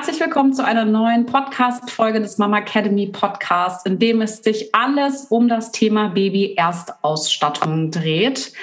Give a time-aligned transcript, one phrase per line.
[0.00, 5.26] herzlich willkommen zu einer neuen Podcast-Folge des Mama Academy Podcasts, in dem es sich alles
[5.28, 8.54] um das Thema Baby-Erstausstattung dreht.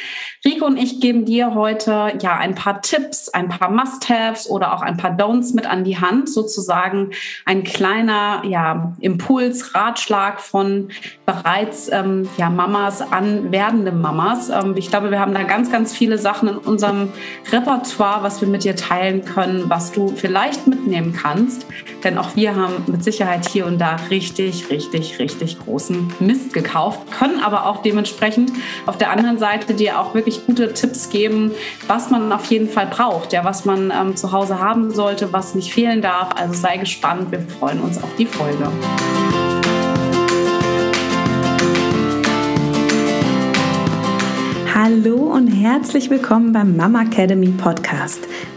[0.44, 4.82] Rico und ich geben dir heute ja ein paar Tipps, ein paar Must-Haves oder auch
[4.82, 7.12] ein paar Don'ts mit an die Hand, sozusagen
[7.46, 10.90] ein kleiner ja, Impuls, Ratschlag von
[11.28, 14.50] bereits ähm, ja, Mamas an werdende Mamas.
[14.50, 17.10] Ähm, ich glaube, wir haben da ganz, ganz viele Sachen in unserem
[17.52, 21.27] Repertoire, was wir mit dir teilen können, was du vielleicht mitnehmen kannst.
[22.04, 27.00] Denn auch wir haben mit Sicherheit hier und da richtig, richtig, richtig großen Mist gekauft,
[27.12, 28.52] können aber auch dementsprechend
[28.86, 31.52] auf der anderen Seite dir auch wirklich wirklich gute Tipps geben,
[31.88, 35.56] was man auf jeden Fall braucht, ja, was man ähm, zu Hause haben sollte, was
[35.56, 36.30] nicht fehlen darf.
[36.36, 38.70] Also sei gespannt, wir freuen uns auf die Folge.
[44.74, 48.28] Hallo und herzlich willkommen beim Mama Academy Podcast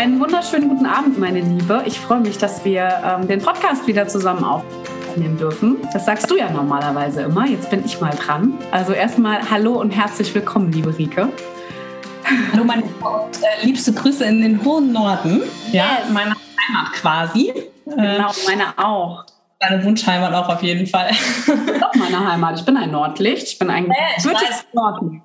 [0.00, 1.82] Einen wunderschönen guten Abend, meine Liebe.
[1.84, 5.76] Ich freue mich, dass wir ähm, den Podcast wieder zusammen aufnehmen dürfen.
[5.92, 7.46] Das sagst du ja normalerweise immer.
[7.46, 8.54] Jetzt bin ich mal dran.
[8.70, 11.28] Also erstmal Hallo und herzlich willkommen, liebe Rike.
[12.50, 15.42] Hallo, meine und, äh, liebste Grüße in den hohen Norden.
[15.70, 16.10] Ja, yes.
[16.10, 17.52] meine Heimat quasi.
[17.84, 19.26] Genau, meine auch.
[19.58, 21.10] Deine Wunschheimat auch auf jeden Fall.
[21.46, 22.58] Doch, meine Heimat.
[22.58, 23.48] Ich bin ein Nordlicht.
[23.48, 24.32] Ich bin ein hey,
[24.72, 25.22] Nordlicht.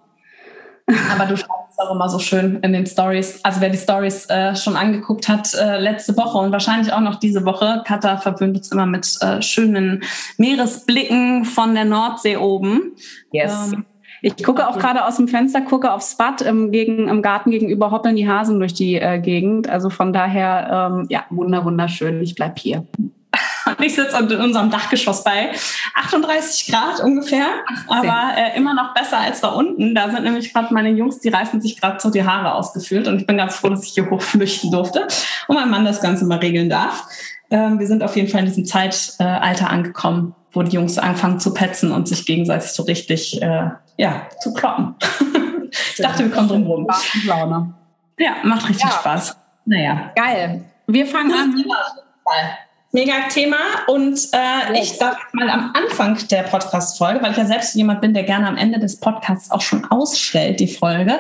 [1.14, 1.38] Aber du
[1.76, 3.40] schreibst auch immer so schön in den Stories.
[3.44, 7.16] Also wer die Stories äh, schon angeguckt hat äh, letzte Woche und wahrscheinlich auch noch
[7.16, 10.04] diese Woche, Katha verwöhnt uns immer mit äh, schönen
[10.38, 12.94] Meeresblicken von der Nordsee oben.
[13.32, 13.74] Yes.
[13.74, 13.86] Ähm,
[14.22, 17.92] ich gucke auch gerade aus dem Fenster, gucke aufs Bad im, gegen, im Garten gegenüber,
[17.92, 19.70] hoppeln die Hasen durch die äh, Gegend.
[19.70, 22.22] Also von daher, ähm, ja, wunder, wunderschön.
[22.24, 22.86] Ich bleib hier.
[23.66, 25.52] Und ich sitze in unserem Dachgeschoss bei
[25.96, 27.48] 38 Grad ungefähr,
[27.88, 28.10] 18.
[28.10, 29.96] aber äh, immer noch besser als da unten.
[29.96, 33.20] Da sind nämlich gerade meine Jungs, die reißen sich gerade so die Haare ausgefühlt und
[33.20, 35.08] ich bin ganz froh, dass ich hier hochflüchten durfte
[35.48, 37.08] und mein Mann das Ganze mal regeln darf.
[37.50, 41.54] Ähm, wir sind auf jeden Fall in diesem Zeitalter angekommen, wo die Jungs anfangen zu
[41.54, 44.96] petzen und sich gegenseitig so richtig äh, ja, zu kloppen.
[45.72, 46.88] ich dachte, wir kommen drum rum.
[48.18, 48.92] Ja, macht richtig ja.
[48.92, 49.38] Spaß.
[49.66, 50.12] Naja.
[50.16, 50.64] Geil.
[50.88, 51.66] Wir fangen an.
[52.96, 53.58] Mega Thema.
[53.88, 58.14] Und äh, ich darf mal am Anfang der Podcast-Folge, weil ich ja selbst jemand bin,
[58.14, 61.20] der gerne am Ende des Podcasts auch schon ausstellt, die Folge,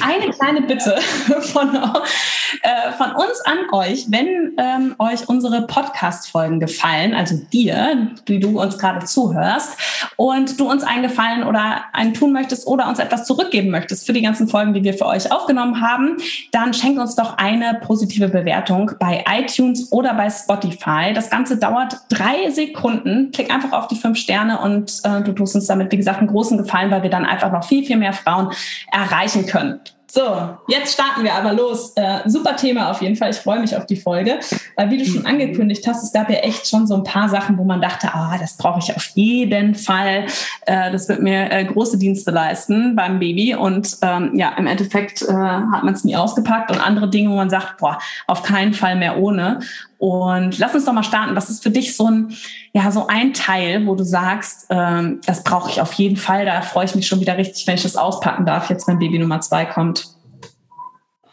[0.00, 0.96] eine kleine Bitte
[1.52, 8.40] von, äh, von uns an euch, wenn ähm, euch unsere Podcast-Folgen gefallen, also dir, die
[8.40, 9.76] du uns gerade zuhörst
[10.16, 14.14] und du uns einen Gefallen oder einen tun möchtest oder uns etwas zurückgeben möchtest für
[14.14, 16.16] die ganzen Folgen, die wir für euch aufgenommen haben,
[16.50, 21.96] dann schenkt uns doch eine positive Bewertung bei iTunes oder bei Spotify das Ganze dauert
[22.08, 23.30] drei Sekunden.
[23.32, 26.28] Klick einfach auf die fünf Sterne und äh, du tust uns damit, wie gesagt, einen
[26.28, 28.52] großen Gefallen, weil wir dann einfach noch viel, viel mehr Frauen
[28.90, 29.80] erreichen können.
[30.12, 30.22] So,
[30.66, 31.92] jetzt starten wir aber los.
[31.94, 33.30] Äh, super Thema auf jeden Fall.
[33.30, 34.40] Ich freue mich auf die Folge,
[34.74, 37.56] weil wie du schon angekündigt hast, es gab ja echt schon so ein paar Sachen,
[37.58, 40.26] wo man dachte, ah, das brauche ich auf jeden Fall.
[40.66, 43.54] Äh, das wird mir äh, große Dienste leisten beim Baby.
[43.54, 47.36] Und ähm, ja, im Endeffekt äh, hat man es nie ausgepackt und andere Dinge, wo
[47.36, 49.60] man sagt, boah, auf keinen Fall mehr ohne.
[50.00, 51.36] Und lass uns doch mal starten.
[51.36, 52.34] Was ist für dich so ein,
[52.72, 56.46] ja, so ein Teil, wo du sagst, ähm, das brauche ich auf jeden Fall.
[56.46, 59.18] Da freue ich mich schon wieder richtig, wenn ich das auspacken darf, jetzt wenn Baby
[59.18, 60.08] Nummer zwei kommt.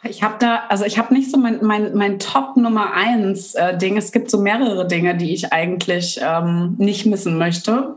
[0.02, 3.74] Ich habe da, also ich habe nicht so mein, mein, mein Top Nummer eins äh,
[3.78, 3.96] Ding.
[3.96, 7.96] Es gibt so mehrere Dinge, die ich eigentlich ähm, nicht missen möchte.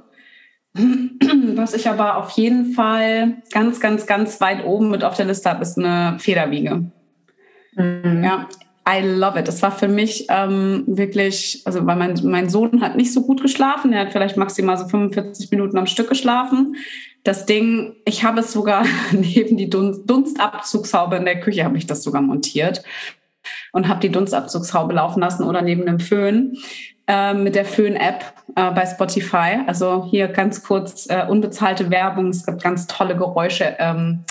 [0.73, 5.49] Was ich aber auf jeden Fall ganz, ganz, ganz weit oben mit auf der Liste
[5.49, 6.85] habe, ist eine Federwiege.
[7.75, 8.23] Mhm.
[8.23, 8.47] Ja,
[8.87, 9.47] I love it.
[9.47, 13.41] Das war für mich ähm, wirklich, also weil mein, mein Sohn hat nicht so gut
[13.41, 13.93] geschlafen.
[13.93, 16.75] Er hat vielleicht maximal so 45 Minuten am Stück geschlafen.
[17.23, 22.03] Das Ding, ich habe es sogar neben die Dunstabzugshaube in der Küche habe ich das
[22.03, 22.81] sogar montiert
[23.71, 26.57] und habe die Dunstabzugshaube laufen lassen oder neben dem Föhn
[27.07, 29.59] äh, mit der Föhn-App äh, bei Spotify.
[29.67, 32.29] Also hier ganz kurz äh, unbezahlte Werbung.
[32.29, 33.75] Es gibt ganz tolle Geräusche.
[33.79, 34.23] Ähm,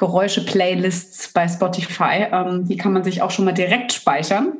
[0.00, 2.26] Geräusche-Playlists bei Spotify.
[2.32, 4.54] Ähm, die kann man sich auch schon mal direkt speichern.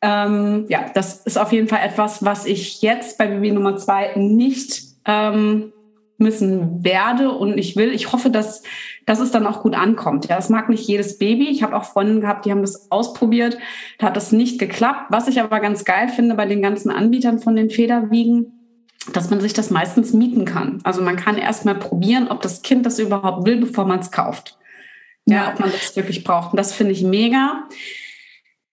[0.00, 4.12] Ähm, ja, das ist auf jeden Fall etwas, was ich jetzt bei Baby Nummer zwei
[4.16, 5.72] nicht, ähm,
[6.16, 7.92] missen werde und ich will.
[7.92, 8.62] Ich hoffe, dass,
[9.06, 10.28] dass es dann auch gut ankommt.
[10.28, 11.48] Ja, es mag nicht jedes Baby.
[11.48, 13.58] Ich habe auch Freundinnen gehabt, die haben das ausprobiert.
[13.98, 15.06] Da hat das nicht geklappt.
[15.08, 18.52] Was ich aber ganz geil finde bei den ganzen Anbietern von den Federwiegen,
[19.14, 20.78] dass man sich das meistens mieten kann.
[20.84, 24.10] Also man kann erst mal probieren, ob das Kind das überhaupt will, bevor man es
[24.10, 24.58] kauft.
[25.26, 26.52] Ja, ob man das wirklich braucht.
[26.52, 27.68] Und das finde ich mega.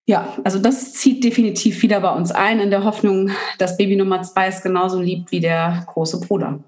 [0.06, 4.22] Ja, also das zieht definitiv wieder bei uns ein, in der Hoffnung, dass Baby Nummer
[4.22, 6.60] zwei es genauso liebt wie der große Bruder.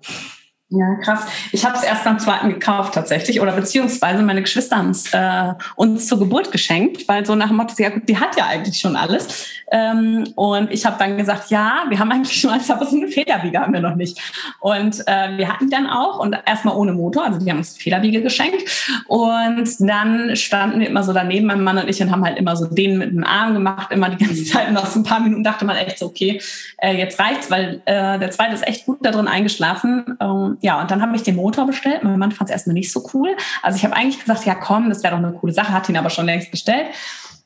[0.73, 1.27] Ja, krass.
[1.51, 5.55] Ich habe es erst beim zweiten gekauft tatsächlich oder beziehungsweise meine Geschwister haben es äh,
[5.75, 8.79] uns zur Geburt geschenkt, weil so nach dem Motto, ja gut, die hat ja eigentlich
[8.79, 9.49] schon alles.
[9.73, 13.09] Ähm, und ich habe dann gesagt, ja, wir haben eigentlich schon alles, aber so eine
[13.09, 14.21] Federwiege haben wir noch nicht.
[14.61, 18.23] Und äh, wir hatten dann auch und erstmal ohne Motor, also die haben uns Federwiege
[18.23, 18.63] geschenkt.
[19.09, 22.55] Und dann standen wir immer so daneben, mein Mann und ich, und haben halt immer
[22.55, 24.71] so den mit dem Arm gemacht, immer die ganze Zeit.
[24.71, 26.41] Nach so ein paar Minuten dachte man echt so, okay,
[26.79, 30.17] äh, jetzt reicht's, weil äh, der zweite ist echt gut da drin eingeschlafen.
[30.21, 32.03] Ähm, ja, und dann habe ich den Motor bestellt.
[32.03, 33.37] Mein Mann fand es erstmal nicht so cool.
[33.63, 35.97] Also ich habe eigentlich gesagt, ja komm, das wäre doch eine coole Sache, hat ihn
[35.97, 36.89] aber schon längst bestellt.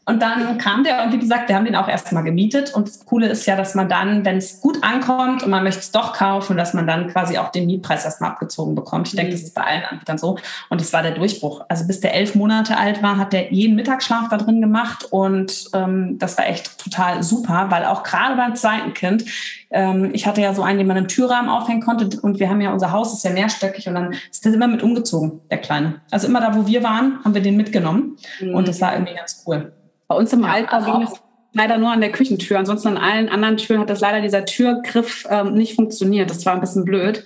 [0.06, 2.74] Und dann kam der und wie gesagt, wir haben den auch erstmal gemietet.
[2.74, 5.80] Und das Coole ist ja, dass man dann, wenn es gut ankommt und man möchte
[5.80, 9.08] es doch kaufen, dass man dann quasi auch den Mietpreis erstmal abgezogen bekommt.
[9.08, 10.36] Ich denke, das ist bei allen Anbietern so.
[10.68, 11.64] Und das war der Durchbruch.
[11.68, 15.06] Also bis der elf Monate alt war, hat der jeden Mittagsschlaf da drin gemacht.
[15.10, 19.24] Und ähm, das war echt total super, weil auch gerade beim zweiten Kind,
[19.70, 22.20] ähm, ich hatte ja so einen, den man im Türrahmen aufhängen konnte.
[22.20, 24.82] Und wir haben ja, unser Haus ist ja mehrstöckig und dann ist der immer mit
[24.82, 26.02] umgezogen, der Kleine.
[26.10, 28.18] Also immer da, wo wir waren, haben wir den mitgenommen.
[28.40, 28.54] Mhm.
[28.54, 29.72] Und das war irgendwie ganz cool.
[30.08, 31.12] Bei uns im ja, Altbau ging es
[31.52, 32.58] leider nur an der Küchentür.
[32.58, 36.28] Ansonsten an allen anderen Türen hat das leider dieser Türgriff ähm, nicht funktioniert.
[36.30, 37.24] Das war ein bisschen blöd.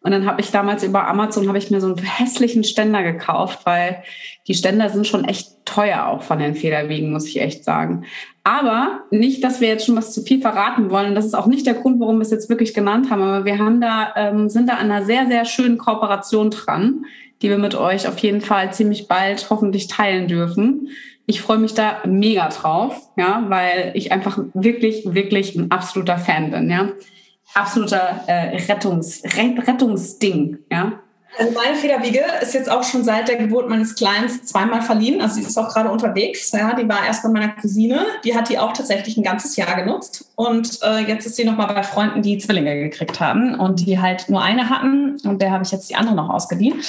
[0.00, 3.66] Und dann habe ich damals über Amazon habe ich mir so einen hässlichen Ständer gekauft,
[3.66, 4.02] weil
[4.46, 8.04] die Ständer sind schon echt teuer auch von den Federwiegen, muss ich echt sagen.
[8.44, 11.14] Aber nicht, dass wir jetzt schon was zu viel verraten wollen.
[11.14, 13.22] Das ist auch nicht der Grund, warum wir es jetzt wirklich genannt haben.
[13.22, 17.04] Aber wir haben da, ähm, sind da an einer sehr, sehr schönen Kooperation dran,
[17.42, 20.88] die wir mit euch auf jeden Fall ziemlich bald hoffentlich teilen dürfen
[21.28, 26.50] ich freue mich da mega drauf, ja, weil ich einfach wirklich, wirklich ein absoluter Fan
[26.50, 26.88] bin, ja.
[27.52, 31.00] Absoluter äh, Rettungs, Rettungsding, ja.
[31.36, 35.20] Also meine Federwiege ist jetzt auch schon seit der Geburt meines Kleins zweimal verliehen.
[35.20, 36.50] Also sie ist auch gerade unterwegs.
[36.52, 38.04] Ja, die war erst bei meiner Cousine.
[38.24, 40.24] Die hat die auch tatsächlich ein ganzes Jahr genutzt.
[40.36, 44.28] Und äh, jetzt ist sie nochmal bei Freunden, die Zwillinge gekriegt haben und die halt
[44.28, 45.18] nur eine hatten.
[45.24, 46.80] Und der habe ich jetzt die andere noch ausgeliehen.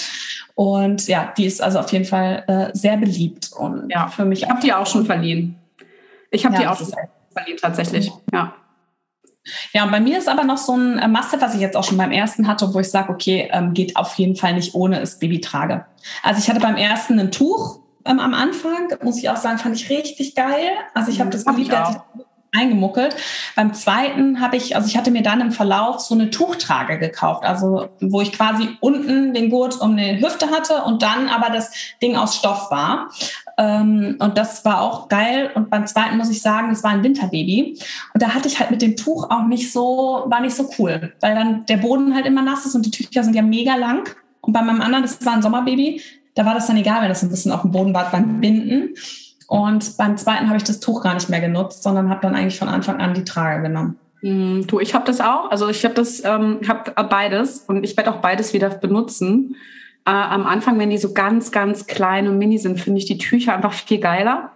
[0.56, 3.52] Und ja, die ist also auf jeden Fall äh, sehr beliebt.
[3.56, 4.44] Und ja, für mich.
[4.44, 5.56] Ich habe die auch schon verliehen.
[6.32, 6.94] Ich habe ja, die auch schon
[7.34, 8.12] verliehen, tatsächlich.
[8.32, 8.54] Ja.
[9.74, 11.84] Ja, und bei mir ist aber noch so ein äh, Master, was ich jetzt auch
[11.84, 15.00] schon beim ersten hatte, wo ich sage, okay, ähm, geht auf jeden Fall nicht ohne
[15.00, 15.86] es Baby trage.
[16.24, 19.76] Also ich hatte beim ersten ein Tuch ähm, am Anfang, muss ich auch sagen, fand
[19.76, 20.72] ich richtig geil.
[20.94, 23.16] Also ich habe mhm, das geliebt, als ich eingemuckelt.
[23.56, 27.44] Beim zweiten habe ich, also ich hatte mir dann im Verlauf so eine Tuchtrage gekauft,
[27.44, 31.72] also wo ich quasi unten den Gurt um die Hüfte hatte und dann aber das
[32.02, 33.10] Ding aus Stoff war.
[33.60, 35.52] Ähm, und das war auch geil.
[35.54, 37.78] Und beim zweiten muss ich sagen, es war ein Winterbaby.
[38.14, 41.12] Und da hatte ich halt mit dem Tuch auch nicht so, war nicht so cool,
[41.20, 44.10] weil dann der Boden halt immer nass ist und die Tücher sind ja mega lang.
[44.40, 46.02] Und bei meinem anderen, das war ein Sommerbaby,
[46.36, 48.96] da war das dann egal, wenn das ein bisschen auf dem Boden war beim Binden.
[49.48, 52.58] Und beim zweiten habe ich das Tuch gar nicht mehr genutzt, sondern habe dann eigentlich
[52.58, 53.98] von Anfang an die Trage genommen.
[54.22, 55.52] Mm, du, ich habe das auch.
[55.52, 59.58] Also ich habe das, ähm, habe beides und ich werde auch beides wieder benutzen.
[60.06, 63.18] Äh, am Anfang, wenn die so ganz, ganz klein und mini sind, finde ich die
[63.18, 64.52] Tücher einfach viel geiler.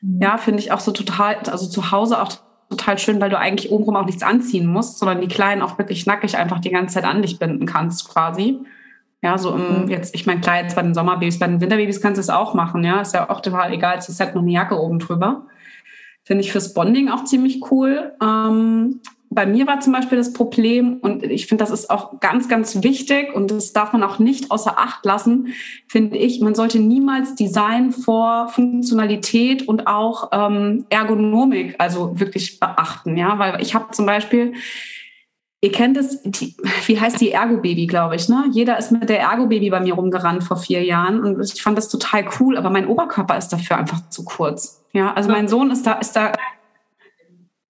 [0.00, 0.20] Mhm.
[0.22, 2.32] Ja, finde ich auch so total, also zu Hause auch
[2.70, 6.06] total schön, weil du eigentlich obenrum auch nichts anziehen musst, sondern die Kleinen auch wirklich
[6.06, 8.60] nackig einfach die ganze Zeit an dich binden kannst, quasi.
[9.22, 9.88] Ja, so im, mhm.
[9.88, 12.54] jetzt, ich meine, klar, jetzt bei den Sommerbabys, bei den Winterbabys kannst du es auch
[12.54, 13.00] machen, ja.
[13.00, 15.46] Ist ja auch total egal, es ist halt noch eine Jacke oben drüber.
[16.22, 18.12] Finde ich fürs Bonding auch ziemlich cool.
[18.22, 22.48] Ähm, bei mir war zum Beispiel das Problem, und ich finde, das ist auch ganz,
[22.48, 25.48] ganz wichtig und das darf man auch nicht außer Acht lassen,
[25.88, 33.16] finde ich, man sollte niemals Design vor Funktionalität und auch ähm, Ergonomik also wirklich beachten,
[33.16, 34.54] ja, weil ich habe zum Beispiel
[35.62, 36.54] Ihr kennt es, die,
[36.84, 38.44] wie heißt die Ergo-Baby, glaube ich, ne?
[38.52, 41.88] Jeder ist mit der Ergo-Baby bei mir rumgerannt vor vier Jahren und ich fand das
[41.88, 44.84] total cool, aber mein Oberkörper ist dafür einfach zu kurz.
[44.92, 46.32] Ja, also mein Sohn ist da, ist da.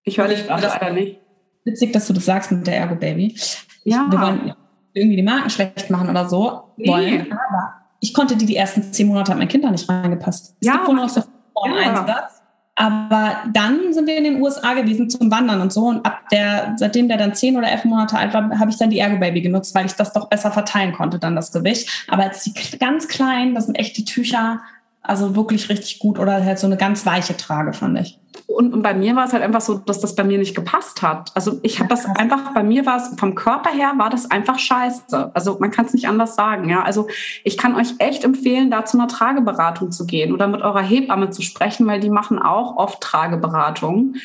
[0.03, 1.21] Ich höre dich gerade leider nicht.
[1.67, 3.37] Witzig, dass du das sagst mit der Ergo-Baby.
[3.85, 4.07] Ja.
[4.09, 4.55] Wir wollen
[4.95, 6.63] irgendwie die Marken schlecht machen oder so.
[6.77, 6.89] Nee.
[6.89, 10.55] Wollen, aber ich konnte die die ersten zehn Monate hat mein Kind da nicht reingepasst.
[10.61, 11.75] Es ja, gibt wohl noch so ja.
[11.75, 12.33] Einsatz.
[12.79, 15.87] Aber dann sind wir in den USA gewesen zum Wandern und so.
[15.87, 18.91] Und ab der, seitdem der dann zehn oder elf Monate alt war, habe ich dann
[18.91, 22.07] die Ergo Baby genutzt, weil ich das doch besser verteilen konnte, dann das Gewicht.
[22.09, 24.61] Aber als die ganz kleinen, das sind echt die Tücher,
[25.07, 28.19] Also wirklich richtig gut oder halt so eine ganz weiche Trage, fand ich.
[28.47, 31.03] Und, und bei mir war es halt einfach so, dass das bei mir nicht gepasst
[31.03, 31.31] hat.
[31.35, 34.59] Also ich habe das einfach, bei mir war es vom Körper her, war das einfach
[34.59, 35.31] scheiße.
[35.35, 36.69] Also man kann es nicht anders sagen.
[36.69, 37.09] Ja, also
[37.45, 41.31] ich kann euch echt empfehlen, da zu einer Trageberatung zu gehen oder mit eurer Hebamme
[41.31, 44.17] zu sprechen, weil die machen auch oft Trageberatungen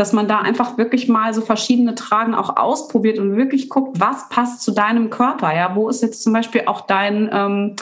[0.00, 4.30] dass man da einfach wirklich mal so verschiedene Tragen auch ausprobiert und wirklich guckt, was
[4.30, 5.54] passt zu deinem Körper.
[5.54, 7.76] Ja, wo ist jetzt zum Beispiel auch dein ähm,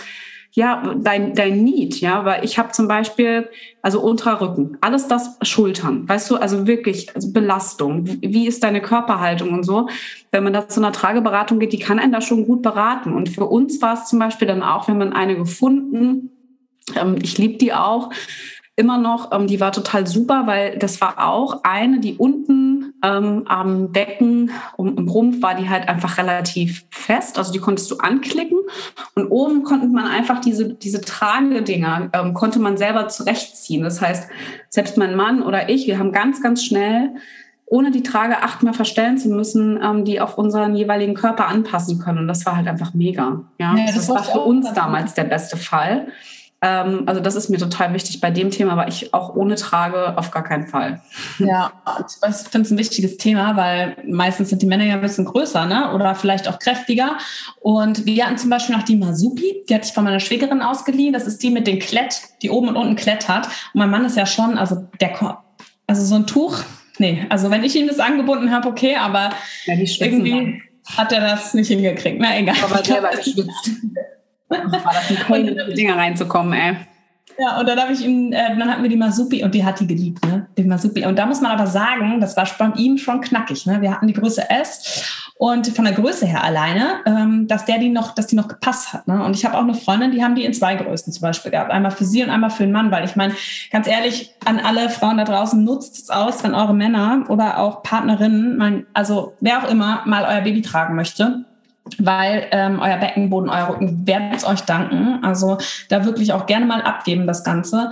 [0.59, 3.49] ja, dein, dein Need, ja, weil ich habe zum Beispiel,
[3.81, 9.51] also Unterrücken, alles das Schultern, weißt du, also wirklich also Belastung, wie ist deine Körperhaltung
[9.51, 9.89] und so.
[10.33, 13.15] Wenn man da zu einer Trageberatung geht, die kann einen da schon gut beraten.
[13.15, 16.33] Und für uns war es zum Beispiel dann auch, wenn man eine gefunden,
[16.97, 18.11] ähm, ich liebe die auch,
[18.75, 23.45] immer noch, ähm, die war total super, weil das war auch eine, die unten ähm,
[23.47, 27.39] am Becken, um, im Rumpf war die halt einfach relativ fest.
[27.39, 28.59] Also die konntest du anklicken
[29.15, 33.83] und oben konnte man einfach diese, diese Tragedinger, ähm, konnte man selber zurechtziehen.
[33.83, 34.29] Das heißt,
[34.69, 37.15] selbst mein Mann oder ich, wir haben ganz, ganz schnell
[37.71, 42.19] ohne die Trage achtmal verstellen zu müssen, ähm, die auf unseren jeweiligen Körper anpassen können.
[42.19, 43.45] Und das war halt einfach mega.
[43.59, 46.09] Ja, ja das, das war für uns damals der beste Fall.
[46.61, 50.19] Ähm, also das ist mir total wichtig bei dem Thema, aber ich auch ohne Trage
[50.19, 51.01] auf gar keinen Fall.
[51.39, 51.73] Ja,
[52.07, 55.67] ich finde es ein wichtiges Thema, weil meistens sind die Männer ja ein bisschen größer
[55.67, 55.93] ne?
[55.95, 57.17] oder vielleicht auch kräftiger.
[57.61, 61.13] Und wir hatten zum Beispiel noch die Masupi, die hatte ich von meiner Schwägerin ausgeliehen.
[61.13, 63.47] Das ist die mit den Klett, die oben und unten Klett hat.
[63.47, 65.13] Und mein Mann ist ja schon, also der
[65.87, 66.59] also so ein Tuch,
[66.99, 69.31] nee, also wenn ich ihm das angebunden habe, okay, aber
[69.65, 70.63] ja, irgendwie dann.
[70.97, 72.19] hat er das nicht hingekriegt.
[72.21, 72.57] Na egal.
[72.63, 73.71] Aber selber geschwitzt.
[74.49, 76.77] War das ein in die Dinger reinzukommen, ey.
[77.41, 79.79] Ja, und dann habe ich ihm, äh, dann hatten wir die Masupi und die hat
[79.79, 80.49] die geliebt, ne?
[80.57, 81.07] Die Masupi.
[81.07, 83.81] Und da muss man aber sagen, das war bei ihm schon knackig, ne?
[83.81, 87.91] Wir hatten die Größe S und von der Größe her alleine, ähm, dass der die
[87.91, 89.07] noch, dass die noch gepasst hat.
[89.07, 89.23] Ne?
[89.25, 91.71] Und ich habe auch eine Freundin, die haben die in zwei Größen zum Beispiel gehabt.
[91.71, 93.35] Einmal für sie und einmal für den Mann, weil ich meine,
[93.71, 97.85] ganz ehrlich, an alle Frauen da draußen, nutzt es aus, wenn eure Männer oder auch
[97.85, 101.45] Partnerinnen, mein, also wer auch immer, mal euer Baby tragen möchte
[101.99, 105.23] weil ähm, euer Beckenboden, euer Rücken werden es euch danken.
[105.23, 107.91] Also da wirklich auch gerne mal abgeben das Ganze.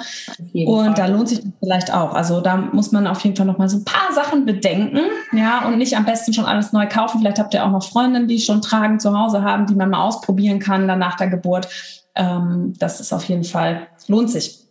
[0.53, 0.95] Und Fall.
[0.95, 2.15] da lohnt sich vielleicht auch.
[2.15, 5.01] Also da muss man auf jeden Fall noch mal so ein paar Sachen bedenken,
[5.33, 7.21] ja, und nicht am besten schon alles neu kaufen.
[7.21, 10.03] Vielleicht habt ihr auch noch Freundinnen, die schon tragen zu Hause haben, die man mal
[10.03, 11.69] ausprobieren kann dann nach der Geburt.
[12.15, 14.67] Ähm, das ist auf jeden Fall lohnt sich.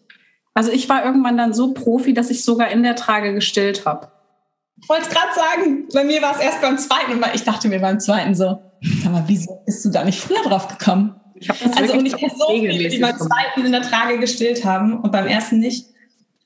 [0.54, 4.08] Also ich war irgendwann dann so Profi, dass ich sogar in der Trage gestillt habe.
[4.82, 7.68] Ich wollte es gerade sagen, bei mir war es erst beim zweiten, weil ich dachte
[7.68, 8.60] mir beim zweiten so,
[9.06, 11.16] aber wieso bist du da nicht früher drauf gekommen?
[11.36, 15.00] Ich also und ich kenne so viele, die beim zweiten in der Trage gestillt haben
[15.00, 15.88] und beim ersten nicht.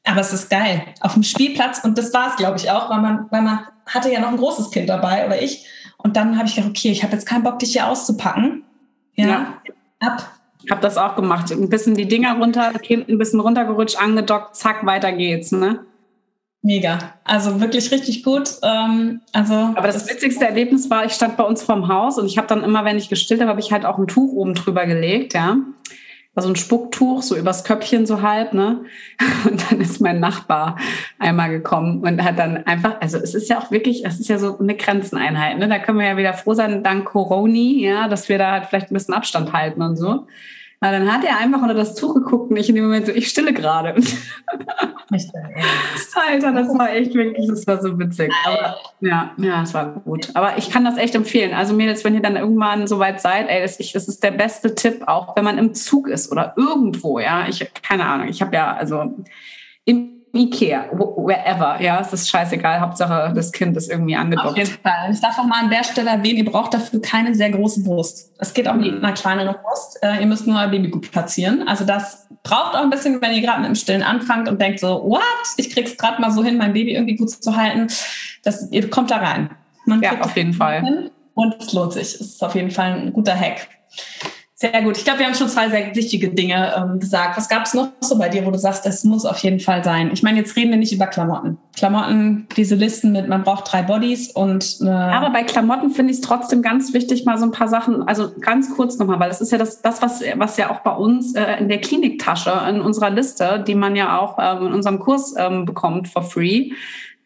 [0.03, 0.83] Aber es ist geil.
[1.01, 4.11] Auf dem Spielplatz, und das war es, glaube ich, auch, weil man, weil man hatte
[4.11, 5.65] ja noch ein großes Kind dabei oder ich.
[5.97, 8.63] Und dann habe ich gedacht, okay, ich habe jetzt keinen Bock, dich hier auszupacken.
[9.15, 9.61] Ja, ja.
[9.99, 10.31] ab.
[10.63, 11.51] Ich habe das auch gemacht.
[11.51, 15.51] Ein bisschen die Dinger runter, Kind ein bisschen runtergerutscht, angedockt, zack, weiter geht's.
[15.51, 15.85] Ne?
[16.61, 17.13] Mega.
[17.23, 18.49] Also wirklich richtig gut.
[18.63, 22.25] Ähm, also Aber das, das witzigste Erlebnis war, ich stand bei uns vorm Haus und
[22.25, 24.55] ich habe dann immer, wenn ich gestillt habe, habe ich halt auch ein Tuch oben
[24.55, 25.57] drüber gelegt, ja.
[26.35, 28.83] Also ein Spucktuch, so übers Köpfchen so halb, ne?
[29.49, 30.77] Und dann ist mein Nachbar
[31.17, 34.37] einmal gekommen und hat dann einfach, also es ist ja auch wirklich, es ist ja
[34.37, 35.67] so eine Grenzeneinheit, ne?
[35.67, 38.91] Da können wir ja wieder froh sein, dank Coroni, ja, dass wir da halt vielleicht
[38.91, 40.27] ein bisschen Abstand halten und so.
[40.81, 43.11] Aber dann hat er einfach unter das Tuch geguckt und ich in dem Moment so,
[43.11, 43.95] ich stille gerade.
[46.15, 48.31] Alter, das war echt wirklich, das war so witzig.
[48.45, 50.29] Aber, ja, ja, es war gut.
[50.35, 51.53] Aber ich kann das echt empfehlen.
[51.53, 54.31] Also Mädels, wenn ihr dann irgendwann so weit seid, ey, das, ich, das ist der
[54.31, 57.47] beste Tipp, auch wenn man im Zug ist oder irgendwo, ja.
[57.49, 59.15] Ich, keine Ahnung, ich habe ja, also
[59.83, 64.49] im Ikea, wherever, ja, es ist scheißegal, Hauptsache das Kind ist irgendwie angedockt.
[64.49, 65.11] Auf jeden Fall.
[65.11, 68.31] Ich darf auch mal an der Stelle erwähnen, ihr braucht dafür keine sehr große Brust.
[68.37, 69.97] Es geht auch mit einer kleineren Brust.
[70.03, 71.67] Äh, ihr müsst nur euer Baby gut platzieren.
[71.67, 74.79] Also das braucht auch ein bisschen, wenn ihr gerade mit dem Stillen anfangt und denkt
[74.79, 75.21] so, what,
[75.57, 77.87] ich krieg's gerade mal so hin, mein Baby irgendwie gut zu halten.
[78.43, 79.49] Das, ihr kommt da rein.
[79.85, 81.09] Man ja, auf jeden Fall.
[81.33, 82.15] Und es lohnt sich.
[82.15, 83.67] Es ist auf jeden Fall ein guter Hack.
[84.61, 84.97] Sehr gut.
[84.97, 87.37] Ich glaube, wir haben schon zwei sehr wichtige Dinge ähm, gesagt.
[87.37, 89.85] Was gab es noch so bei dir, wo du sagst, es muss auf jeden Fall
[89.85, 90.09] sein?
[90.11, 91.57] Ich meine, jetzt reden wir nicht über Klamotten.
[91.77, 94.79] Klamotten, diese Listen mit, man braucht drei Bodies und.
[94.81, 98.05] Äh Aber bei Klamotten finde ich es trotzdem ganz wichtig, mal so ein paar Sachen,
[98.05, 100.91] also ganz kurz nochmal, weil das ist ja das, das was, was ja auch bei
[100.91, 104.99] uns äh, in der Kliniktasche, in unserer Liste, die man ja auch ähm, in unserem
[104.99, 106.71] Kurs ähm, bekommt for free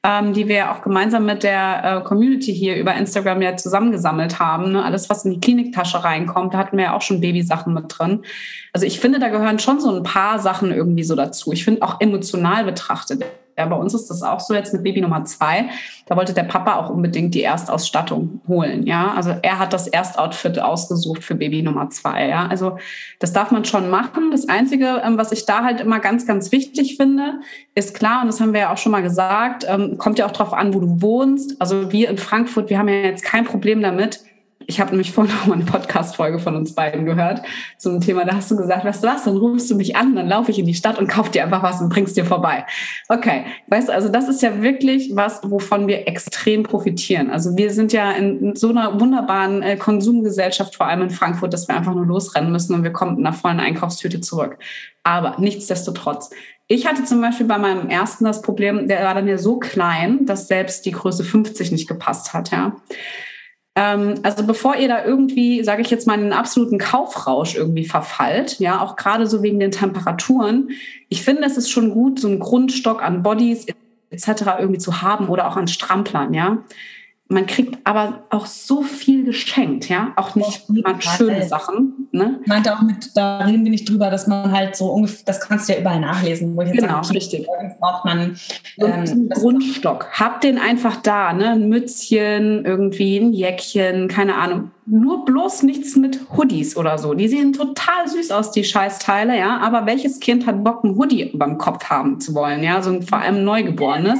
[0.05, 4.73] ähm, die wir auch gemeinsam mit der äh, Community hier über Instagram ja zusammengesammelt haben.
[4.73, 4.83] Ne?
[4.83, 8.23] Alles, was in die Kliniktasche reinkommt, da hatten wir ja auch schon Babysachen mit drin.
[8.73, 11.53] Also ich finde, da gehören schon so ein paar Sachen irgendwie so dazu.
[11.53, 13.23] Ich finde auch emotional betrachtet
[13.57, 15.69] Ja, bei uns ist das auch so jetzt mit Baby Nummer zwei.
[16.07, 18.85] Da wollte der Papa auch unbedingt die Erstausstattung holen.
[18.87, 22.27] Ja, also er hat das Erstoutfit ausgesucht für Baby Nummer zwei.
[22.27, 22.77] Ja, also
[23.19, 24.31] das darf man schon machen.
[24.31, 27.41] Das Einzige, ähm, was ich da halt immer ganz, ganz wichtig finde,
[27.75, 30.31] ist klar, und das haben wir ja auch schon mal gesagt, ähm, kommt ja auch
[30.31, 31.61] drauf an, wo du wohnst.
[31.61, 34.23] Also wir in Frankfurt, wir haben ja jetzt kein Problem damit,
[34.67, 37.41] ich habe nämlich vorhin noch mal eine Podcast-Folge von uns beiden gehört
[37.77, 38.25] zum Thema.
[38.25, 40.59] Da hast du gesagt, weißt du was, dann rufst du mich an, dann laufe ich
[40.59, 42.65] in die Stadt und kauf dir einfach was und bringst dir vorbei.
[43.09, 47.29] Okay, weißt du, also das ist ja wirklich was, wovon wir extrem profitieren.
[47.29, 51.67] Also wir sind ja in so einer wunderbaren äh, Konsumgesellschaft, vor allem in Frankfurt, dass
[51.67, 54.57] wir einfach nur losrennen müssen und wir kommen mit einer vollen Einkaufstüte zurück.
[55.03, 56.29] Aber nichtsdestotrotz,
[56.67, 60.25] ich hatte zum Beispiel bei meinem ersten das Problem, der war dann ja so klein,
[60.25, 62.77] dass selbst die Größe 50 nicht gepasst hat, ja.
[63.75, 68.59] Ähm, also bevor ihr da irgendwie, sage ich jetzt mal, einen absoluten Kaufrausch irgendwie verfallt,
[68.59, 70.69] ja, auch gerade so wegen den Temperaturen,
[71.09, 73.65] ich finde, es ist schon gut, so einen Grundstock an Bodies
[74.11, 74.27] etc.
[74.59, 76.59] irgendwie zu haben oder auch an Stramplern, ja
[77.33, 82.07] man kriegt aber auch so viel geschenkt, ja, auch nicht mal schöne Sachen.
[82.11, 82.39] Ne?
[82.41, 85.41] Ich meinte auch mit, da reden wir nicht drüber, dass man halt so ungefähr, das
[85.41, 87.47] kannst du ja überall nachlesen, wo ich jetzt genau, sage, richtig.
[87.79, 88.37] braucht man
[88.77, 90.07] ähm, Grundstock.
[90.11, 94.71] Hab den einfach da, ne, ein Mützchen, irgendwie ein Jäckchen, keine Ahnung.
[94.85, 97.13] Nur bloß nichts mit Hoodies oder so.
[97.13, 99.57] Die sehen total süß aus, die Scheißteile, ja.
[99.59, 102.81] Aber welches Kind hat Bock, ein Hoodie beim Kopf haben zu wollen, ja?
[102.81, 104.19] So ein vor allem Neugeborenes.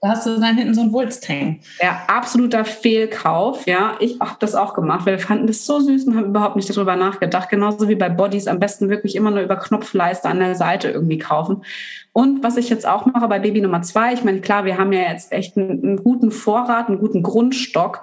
[0.00, 1.60] Da hast du dann hinten so ein Wulst hängen.
[1.82, 3.66] Ja, absoluter Fehlkauf.
[3.66, 6.54] Ja, ich habe das auch gemacht, weil wir fanden das so süß und haben überhaupt
[6.54, 7.48] nicht darüber nachgedacht.
[7.48, 11.18] Genauso wie bei Bodies am besten wirklich immer nur über Knopfleiste an der Seite irgendwie
[11.18, 11.64] kaufen.
[12.12, 14.92] Und was ich jetzt auch mache bei Baby Nummer zwei, ich meine, klar, wir haben
[14.92, 18.02] ja jetzt echt einen, einen guten Vorrat, einen guten Grundstock,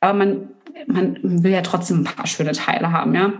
[0.00, 0.48] aber man,
[0.86, 3.32] man will ja trotzdem ein paar schöne Teile haben, ja.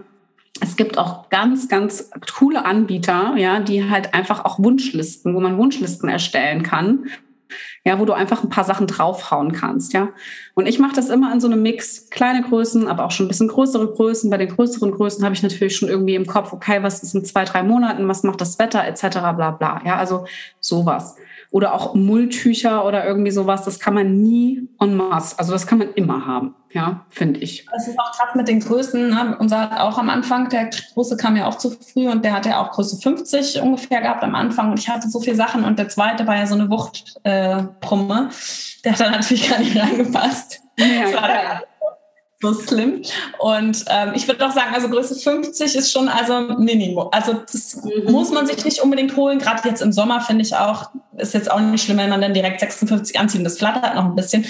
[0.60, 5.58] Es gibt auch ganz, ganz coole Anbieter, ja, die halt einfach auch Wunschlisten, wo man
[5.58, 7.06] Wunschlisten erstellen kann
[7.84, 10.10] ja, wo du einfach ein paar Sachen draufhauen kannst, ja.
[10.54, 13.28] Und ich mache das immer in so einem Mix, kleine Größen, aber auch schon ein
[13.28, 14.30] bisschen größere Größen.
[14.30, 17.24] Bei den größeren Größen habe ich natürlich schon irgendwie im Kopf, okay, was ist in
[17.24, 19.82] zwei, drei Monaten, was macht das Wetter, etc., bla bla.
[19.84, 20.26] Ja, also
[20.60, 21.16] sowas
[21.54, 25.38] oder auch Mulltücher oder irgendwie sowas, das kann man nie en masse.
[25.38, 27.64] Also das kann man immer haben, ja, finde ich.
[27.70, 29.08] Das ist auch krass mit den Größen.
[29.08, 29.36] Ne?
[29.38, 32.44] Unser hat auch am Anfang, der große kam ja auch zu früh und der hat
[32.46, 34.72] ja auch Größe 50 ungefähr gehabt am Anfang.
[34.72, 38.30] Und ich hatte so viele Sachen und der zweite war ja so eine Wuchtbrumme.
[38.30, 40.60] Äh, der hat dann natürlich gar nicht reingepasst.
[40.76, 41.62] Ja,
[42.44, 43.02] so slim.
[43.38, 47.08] Und ähm, ich würde auch sagen, also Größe 50 ist schon also Minimum.
[47.10, 48.12] Also das mhm.
[48.12, 49.38] muss man sich nicht unbedingt holen.
[49.38, 52.34] Gerade jetzt im Sommer finde ich auch, ist jetzt auch nicht schlimm, wenn man dann
[52.34, 53.44] direkt 56 anzieht.
[53.44, 54.44] Das flattert noch ein bisschen.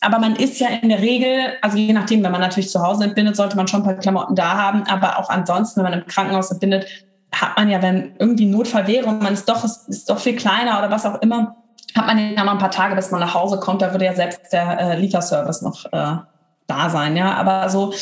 [0.00, 3.04] Aber man ist ja in der Regel, also je nachdem, wenn man natürlich zu Hause
[3.04, 4.84] entbindet, sollte man schon ein paar Klamotten da haben.
[4.84, 6.86] Aber auch ansonsten, wenn man im Krankenhaus entbindet,
[7.34, 10.78] hat man ja, wenn irgendwie Notfall wäre und man ist doch, ist doch viel kleiner
[10.78, 11.56] oder was auch immer,
[11.96, 13.82] hat man ja mal ein paar Tage, bis man nach Hause kommt.
[13.82, 16.16] Da würde ja selbst der äh, Lieferservice noch äh,
[16.66, 17.34] da sein, ja.
[17.34, 17.94] Aber so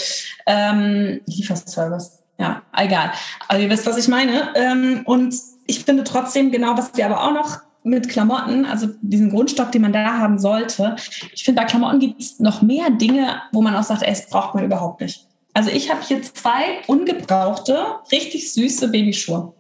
[0.46, 3.12] ähm, Lieferservice, ja, egal.
[3.48, 4.55] Also ihr wisst, was ich meine.
[4.55, 5.35] Ähm, und
[5.66, 9.83] ich finde trotzdem genau, was wir aber auch noch mit Klamotten, also diesen Grundstock, den
[9.83, 10.96] man da haben sollte.
[11.33, 14.29] Ich finde, bei Klamotten gibt es noch mehr Dinge, wo man auch sagt, ey, es
[14.29, 15.27] braucht man überhaupt nicht.
[15.55, 17.79] Also ich habe hier zwei ungebrauchte,
[18.11, 19.53] richtig süße Babyschuhe.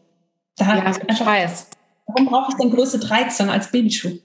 [0.56, 1.68] Da ja, ich weiß.
[2.06, 4.18] Warum brauche ich denn Größe 13 als Babyschuh?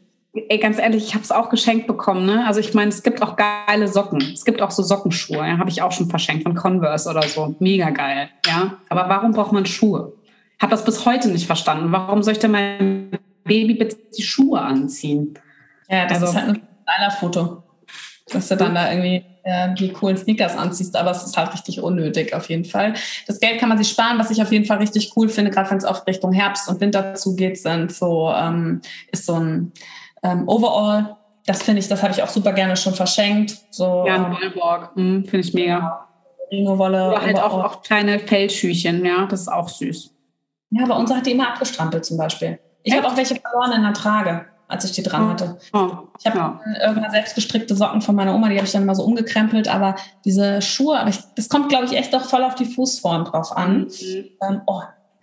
[0.50, 2.26] Ey, ganz ehrlich, ich habe es auch geschenkt bekommen.
[2.26, 2.46] Ne?
[2.46, 4.22] Also ich meine, es gibt auch geile Socken.
[4.34, 5.38] Es gibt auch so Sockenschuhe.
[5.38, 5.58] Ja?
[5.58, 7.56] Habe ich auch schon verschenkt von Converse oder so.
[7.60, 8.30] Mega geil.
[8.46, 10.14] Ja, aber warum braucht man Schuhe?
[10.60, 11.92] Habe das bis heute nicht verstanden.
[11.92, 13.12] Warum soll ich denn meinem
[13.44, 15.38] Baby bitte die Schuhe anziehen?
[15.90, 17.64] Ja, das also, ist halt ein Styler-Foto,
[18.32, 21.82] dass du dann da irgendwie äh, die coolen Sneakers anziehst, aber es ist halt richtig
[21.82, 22.94] unnötig auf jeden Fall.
[23.28, 25.70] Das Geld kann man sich sparen, was ich auf jeden Fall richtig cool finde, gerade
[25.70, 29.72] wenn es auf Richtung Herbst und Winter zugeht, sind so ähm, ist so ein
[30.28, 33.58] ähm, overall, das finde ich, das habe ich auch super gerne schon verschenkt.
[33.72, 36.08] So, ja, ein Wollborg, mhm, finde ich mega.
[36.52, 37.10] Rino-Wolle.
[37.10, 40.14] Oder halt auch, auch kleine Fellschüchen, ja, das ist auch süß.
[40.72, 42.60] Ja, aber unsere hat die immer abgestrampelt zum Beispiel.
[42.84, 45.30] Ich habe auch welche verloren in der Trage, als ich die dran oh.
[45.30, 45.58] hatte.
[45.74, 45.90] Oh.
[46.20, 46.60] Ich habe ja.
[46.86, 50.62] irgendwann selbstgestrickte Socken von meiner Oma, die habe ich dann immer so umgekrempelt, aber diese
[50.62, 53.88] Schuhe, aber ich, das kommt, glaube ich, echt doch voll auf die Fußform drauf an.
[53.88, 54.26] Mhm.
[54.42, 54.82] Ähm, oh,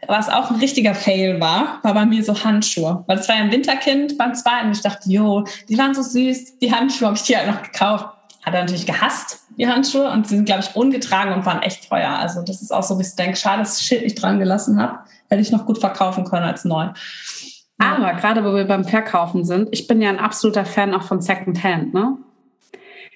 [0.09, 3.05] was auch ein richtiger Fail war, war bei mir so Handschuhe.
[3.07, 4.73] Weil es war ja ein Winterkind beim zweiten.
[4.73, 8.07] Ich dachte, jo, die waren so süß, die Handschuhe habe ich dir halt noch gekauft.
[8.45, 11.89] Hat er natürlich gehasst, die Handschuhe, und sie sind, glaube ich, ungetragen und waren echt
[11.89, 12.11] teuer.
[12.11, 14.39] Also das ist auch so, wie ich denke, schade, dass ich das Schild nicht dran
[14.39, 14.99] gelassen habe.
[15.31, 16.89] Hätte ich noch gut verkaufen können als neu.
[17.79, 21.21] Aber gerade, wo wir beim Verkaufen sind, ich bin ja ein absoluter Fan auch von
[21.21, 22.19] Secondhand, ne?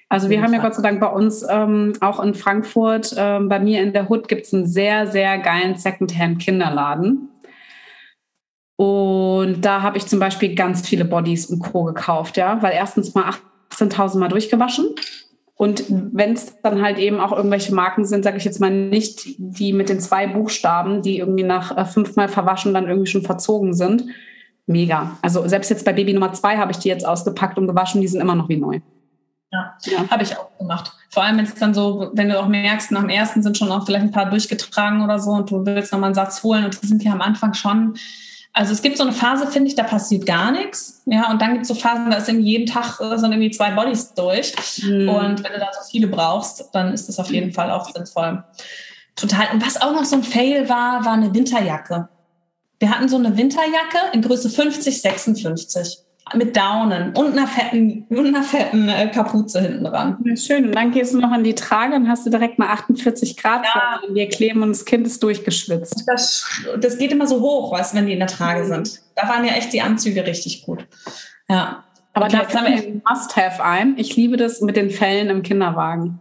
[0.09, 3.59] Also wir haben ja Gott sei Dank bei uns ähm, auch in Frankfurt, ähm, bei
[3.59, 7.29] mir in der Hood gibt es einen sehr, sehr geilen Secondhand-Kinderladen.
[8.75, 11.83] Und da habe ich zum Beispiel ganz viele Bodies und Co.
[11.83, 13.33] gekauft, ja, weil erstens mal
[13.71, 14.87] 18.000 Mal durchgewaschen.
[15.53, 19.35] Und wenn es dann halt eben auch irgendwelche Marken sind, sage ich jetzt mal nicht
[19.37, 23.73] die mit den zwei Buchstaben, die irgendwie nach äh, fünfmal verwaschen dann irgendwie schon verzogen
[23.73, 24.05] sind.
[24.65, 25.17] Mega.
[25.21, 28.07] Also selbst jetzt bei Baby Nummer zwei habe ich die jetzt ausgepackt und gewaschen, die
[28.07, 28.79] sind immer noch wie neu.
[29.51, 30.09] Ja, ja.
[30.09, 30.91] habe ich auch gemacht.
[31.09, 33.71] Vor allem, wenn es dann so, wenn du auch merkst, nach dem ersten sind schon
[33.71, 36.81] auch vielleicht ein paar durchgetragen oder so und du willst nochmal einen Satz holen und
[36.81, 37.95] die sind ja am Anfang schon.
[38.53, 41.01] Also es gibt so eine Phase, finde ich, da passiert gar nichts.
[41.05, 43.51] Ja, und dann gibt es so Phasen, da ist irgendwie jeden Tag äh, sind irgendwie
[43.51, 44.53] zwei Bodies durch.
[44.83, 45.09] Mhm.
[45.09, 48.43] Und wenn du da so viele brauchst, dann ist das auf jeden Fall auch sinnvoll.
[49.15, 49.47] Total.
[49.53, 52.07] Und was auch noch so ein Fail war, war eine Winterjacke.
[52.79, 58.27] Wir hatten so eine Winterjacke in Größe 50, 56 mit Daunen und einer fetten, und
[58.27, 60.17] einer fetten äh, Kapuze hinten dran.
[60.23, 60.67] Ja, schön.
[60.67, 63.63] Und dann gehst du noch an die Trage und hast du direkt mal 48 Grad
[63.63, 63.99] ja.
[64.07, 66.03] an dir kleben und das Kind ist durchgeschwitzt.
[66.07, 66.45] Das,
[66.79, 69.01] das geht immer so hoch, weißt, wenn die in der Trage sind.
[69.15, 70.85] Da waren ja echt die Anzüge richtig gut.
[71.49, 71.83] Ja.
[72.13, 73.93] Aber okay, da haben wir ein Must-Have ein.
[73.97, 76.19] Ich liebe das mit den Fällen im Kinderwagen.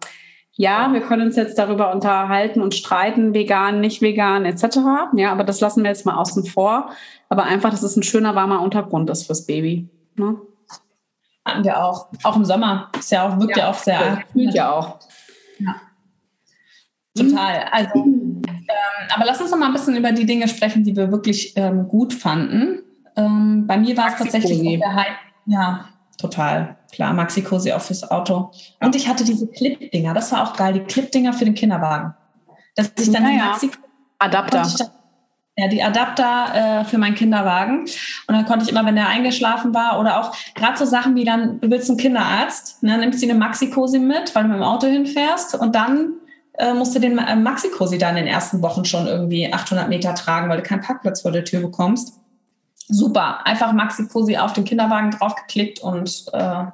[0.52, 4.78] Ja, wir können uns jetzt darüber unterhalten und streiten, vegan, nicht vegan, etc.
[5.14, 6.90] Ja, aber das lassen wir jetzt mal außen vor.
[7.28, 9.88] Aber einfach, dass es ein schöner, warmer Untergrund ist fürs Baby.
[10.18, 10.36] Ne?
[11.44, 12.08] Hatten wir auch.
[12.24, 12.90] Auch im Sommer.
[12.98, 14.22] Ist ja auch, wirkt ja, ja auch sehr.
[14.32, 14.98] Fühlt ja auch.
[15.58, 15.76] Ja.
[17.16, 17.64] Total.
[17.72, 18.42] Also, ähm,
[19.14, 21.88] aber lass uns noch mal ein bisschen über die Dinge sprechen, die wir wirklich ähm,
[21.88, 22.82] gut fanden.
[23.16, 25.16] Ähm, bei mir war es tatsächlich der Hype.
[25.46, 25.86] Ja,
[26.18, 26.76] total.
[26.92, 28.50] Klar, Maxi Cosi auch fürs Auto.
[28.80, 30.14] Und ich hatte diese Clip-Dinger.
[30.14, 30.74] Das war auch geil.
[30.74, 32.14] Die Clip-Dinger für den Kinderwagen.
[32.76, 33.70] Dass ich dann ja, die Maxi
[34.18, 34.64] Adapter
[35.58, 37.80] ja, die Adapter äh, für meinen Kinderwagen.
[37.80, 41.24] Und dann konnte ich immer, wenn der eingeschlafen war oder auch gerade so Sachen wie
[41.24, 44.62] dann, du willst einen Kinderarzt, ne, nimmst du eine Maxi-Cosi mit, weil du mit dem
[44.62, 46.12] Auto hinfährst und dann
[46.58, 50.14] äh, musst du den äh, Maxi-Cosi dann in den ersten Wochen schon irgendwie 800 Meter
[50.14, 52.20] tragen, weil du keinen Parkplatz vor der Tür bekommst.
[52.86, 56.72] Super, einfach Maxi-Cosi auf den Kinderwagen draufgeklickt und äh, war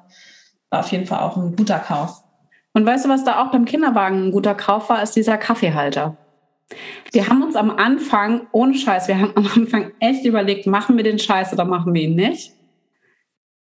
[0.71, 2.23] auf jeden Fall auch ein guter Kauf.
[2.75, 6.19] Und weißt du, was da auch beim Kinderwagen ein guter Kauf war, ist dieser Kaffeehalter.
[7.15, 11.05] Wir haben uns am Anfang, ohne Scheiß, wir haben am Anfang echt überlegt, machen wir
[11.05, 12.53] den Scheiß oder machen wir ihn nicht?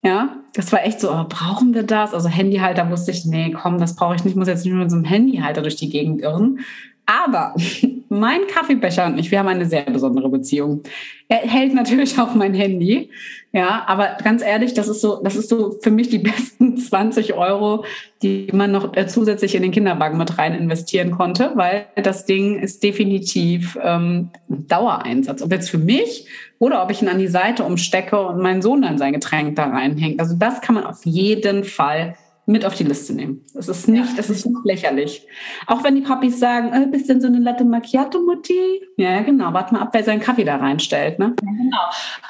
[0.03, 2.13] Ja, das war echt so, oh, brauchen wir das?
[2.13, 4.91] Also Handyhalter wusste ich, nee, komm, das brauche ich nicht, ich muss jetzt nicht mit
[4.91, 6.59] so einem Handyhalter durch die Gegend irren.
[7.07, 7.55] Aber
[8.09, 10.83] mein Kaffeebecher und ich, wir haben eine sehr besondere Beziehung.
[11.29, 13.11] Er hält natürlich auch mein Handy.
[13.53, 17.35] Ja, aber ganz ehrlich, das ist so, das ist so für mich die besten 20
[17.35, 17.85] Euro,
[18.23, 22.59] die man noch äh, zusätzlich in den Kinderwagen mit rein investieren konnte, weil das Ding
[22.59, 25.43] ist definitiv ähm, Dauereinsatz.
[25.43, 26.27] Ob jetzt für mich
[26.59, 29.67] oder ob ich ihn an die Seite umstecke und mein Sohn dann sein Getränk da
[29.67, 30.21] reinhängt.
[30.21, 32.15] Also das kann man auf jeden Fall
[32.47, 33.45] mit auf die Liste nehmen.
[33.55, 34.19] Es ist nicht, ja.
[34.19, 35.27] es ist nicht lächerlich.
[35.67, 38.81] Auch wenn die Papis sagen, äh, bist denn so eine Latte Macchiato Mutti?
[38.97, 39.53] Ja, genau.
[39.53, 41.35] Warte mal ab, wer seinen Kaffee da reinstellt, ne?
[41.43, 41.79] Ja, genau.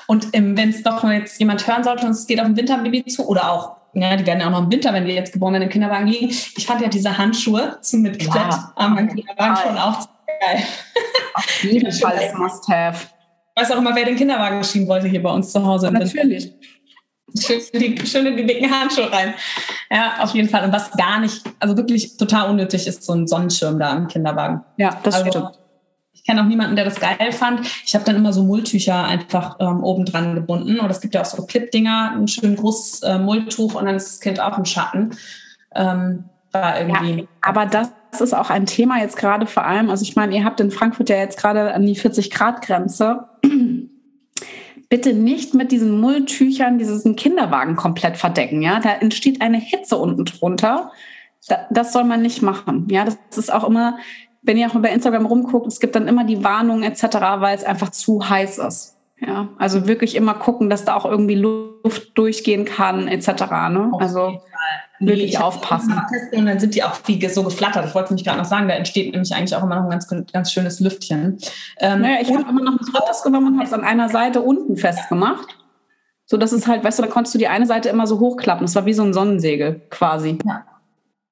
[0.07, 3.05] Und ähm, wenn es doch jetzt jemand hören sollte und es geht auf ein Winterbaby
[3.05, 5.55] zu oder auch ja, die werden ja auch noch im Winter, wenn die jetzt geboren
[5.55, 6.29] werden, im Kinderwagen liegen.
[6.29, 10.07] Ich fand ja diese Handschuhe zum Mitklett ja, am Kinderwagen schon auch
[10.39, 10.63] geil.
[11.33, 13.07] Auf jeden Fall ist Must-Have.
[13.55, 15.91] Ich weiß auch immer, wer den Kinderwagen schieben wollte hier bei uns zu Hause.
[15.91, 16.53] Natürlich.
[17.39, 19.35] Schön die, schön in die dicken Handschuhe rein.
[19.91, 20.65] Ja, auf jeden Fall.
[20.65, 24.63] Und was gar nicht, also wirklich total unnötig ist, so ein Sonnenschirm da im Kinderwagen.
[24.77, 25.59] Ja, das also, stimmt.
[26.13, 27.61] Ich kenne auch niemanden, der das geil fand.
[27.85, 30.81] Ich habe dann immer so Mulltücher einfach ähm, oben dran gebunden.
[30.81, 34.09] Oder es gibt ja auch so Clip-Dinger, ein schön großes äh, Mulltuch und dann ist
[34.09, 35.17] das Kind auch im Schatten.
[35.75, 37.21] Ähm, war irgendwie.
[37.21, 39.91] Ja, aber das ist auch ein Thema jetzt gerade vor allem.
[39.91, 43.29] Also ich meine, ihr habt in Frankfurt ja jetzt gerade an die 40-Grad-Grenze
[44.89, 48.63] bitte nicht mit diesen Mulltüchern diesen Kinderwagen komplett verdecken.
[48.63, 50.93] Ja, da entsteht eine Hitze unten drunter.
[51.71, 52.89] das soll man nicht machen.
[52.91, 53.99] Ja, das ist auch immer,
[54.43, 57.03] wenn ihr auch mal bei Instagram rumguckt, es gibt dann immer die Warnungen etc.,
[57.39, 58.97] weil es einfach zu heiß ist.
[59.19, 63.29] Ja, also wirklich immer gucken, dass da auch irgendwie Luft durchgehen kann etc.
[63.71, 63.91] Ne?
[63.99, 64.43] Also
[65.01, 66.01] wirklich nee, aufpassen.
[66.33, 67.87] Und dann sind die auch wie so geflattert.
[67.87, 70.09] Ich wollte nämlich gerade noch sagen, da entsteht nämlich eigentlich auch immer noch ein ganz,
[70.33, 71.39] ganz schönes Lüftchen.
[71.81, 74.43] Ähm, naja, ich habe immer noch ein drittes genommen und habe es an einer Seite
[74.43, 75.57] unten festgemacht.
[76.25, 78.67] So, das ist halt, weißt du, da konntest du die eine Seite immer so hochklappen.
[78.67, 80.39] Das war wie so ein Sonnensegel quasi.
[80.45, 80.65] Ja.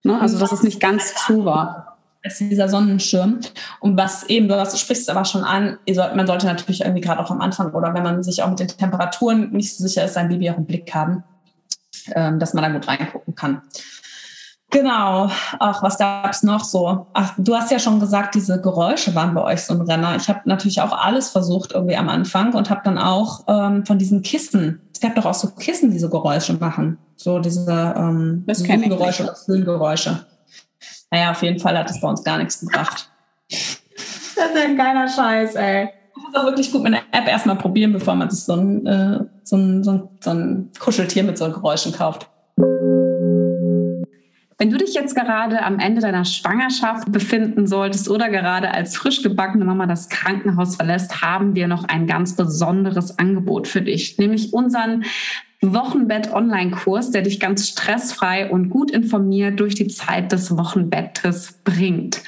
[0.05, 0.21] Ne?
[0.21, 3.41] Also, dass es nicht ganz zu war ist dieser Sonnenschirm.
[3.81, 7.03] Und was eben, du, hast, sprichst es aber schon an, sollt, man sollte natürlich irgendwie
[7.03, 10.05] gerade auch am Anfang oder wenn man sich auch mit den Temperaturen nicht so sicher
[10.05, 11.23] ist, sein Baby auch im Blick haben,
[12.15, 13.63] ähm, dass man da gut reingucken kann.
[14.71, 15.31] Genau.
[15.61, 17.07] Ach, was gab es noch so?
[17.13, 20.17] Ach, du hast ja schon gesagt, diese Geräusche waren bei euch so ein Renner.
[20.17, 23.99] Ich habe natürlich auch alles versucht irgendwie am Anfang und habe dann auch ähm, von
[23.99, 24.81] diesen Kissen.
[24.93, 26.99] Es gab doch auch so Kissen, die so Geräusche machen.
[27.15, 30.27] So diese ähm, Geräusche Füllgeräusche.
[31.11, 33.09] Naja, auf jeden Fall hat es bei uns gar nichts gebracht.
[33.49, 35.91] Das ist ein geiler Scheiß, ey.
[36.15, 38.87] Das ist auch wirklich gut mit einer App erstmal probieren, bevor man sich so ein,
[38.87, 42.29] äh, so ein, so ein, so ein Kuscheltier mit so Geräuschen kauft.
[44.57, 49.23] Wenn du dich jetzt gerade am Ende deiner Schwangerschaft befinden solltest oder gerade als frisch
[49.23, 54.53] gebackene Mama das Krankenhaus verlässt, haben wir noch ein ganz besonderes Angebot für dich, nämlich
[54.53, 55.05] unseren
[55.73, 62.23] Wochenbett-Online-Kurs, der dich ganz stressfrei und gut informiert durch die Zeit des Wochenbettes bringt.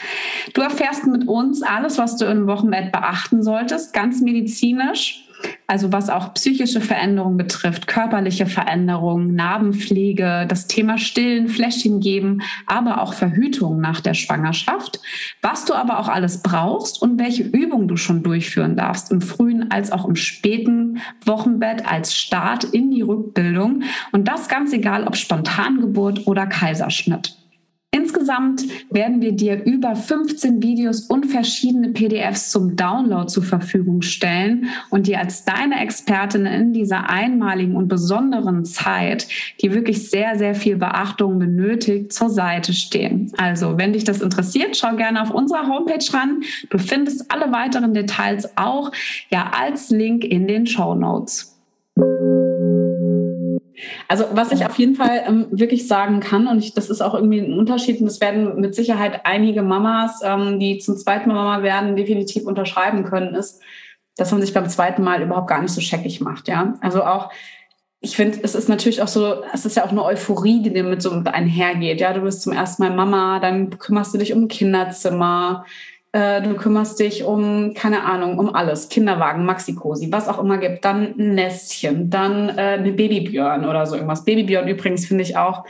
[0.55, 5.25] Du erfährst mit uns alles, was du im Wochenbett beachten solltest, ganz medizinisch
[5.66, 13.03] also was auch psychische Veränderungen betrifft, körperliche Veränderungen, Narbenpflege, das Thema Stillen, Fläschchen geben, aber
[13.03, 15.01] auch Verhütung nach der Schwangerschaft,
[15.42, 19.70] was du aber auch alles brauchst und welche Übungen du schon durchführen darfst im frühen
[19.70, 25.16] als auch im späten Wochenbett als Start in die Rückbildung und das ganz egal ob
[25.16, 27.37] Spontangeburt oder Kaiserschnitt.
[27.96, 34.66] Insgesamt werden wir dir über 15 Videos und verschiedene PDFs zum Download zur Verfügung stellen
[34.90, 39.26] und dir als deine Expertin in dieser einmaligen und besonderen Zeit,
[39.62, 43.32] die wirklich sehr, sehr viel Beachtung benötigt, zur Seite stehen.
[43.38, 46.42] Also, wenn dich das interessiert, schau gerne auf unserer Homepage ran.
[46.68, 48.92] Du findest alle weiteren Details auch
[49.30, 51.56] ja als Link in den Show Notes.
[54.08, 57.14] Also was ich auf jeden Fall ähm, wirklich sagen kann, und ich, das ist auch
[57.14, 61.34] irgendwie ein Unterschied, und das werden mit Sicherheit einige Mamas, ähm, die zum zweiten Mal
[61.34, 63.62] Mama werden, definitiv unterschreiben können, ist,
[64.16, 66.48] dass man sich beim zweiten Mal überhaupt gar nicht so scheckig macht.
[66.48, 67.30] Ja, also auch
[68.00, 71.02] ich finde, es ist natürlich auch so, es ist ja auch eine Euphorie, die damit
[71.02, 72.00] so einhergeht.
[72.00, 75.64] Ja, du bist zum ersten Mal Mama, dann kümmerst du dich um Kinderzimmer,
[76.16, 78.88] äh, du kümmerst dich um, keine Ahnung, um alles.
[78.88, 80.83] Kinderwagen, Maxikosi, was auch immer gibt.
[80.87, 84.24] Dann ein Nestchen, dann äh, eine Babybjörn oder so irgendwas.
[84.24, 85.66] Babybjörn übrigens finde ich auch,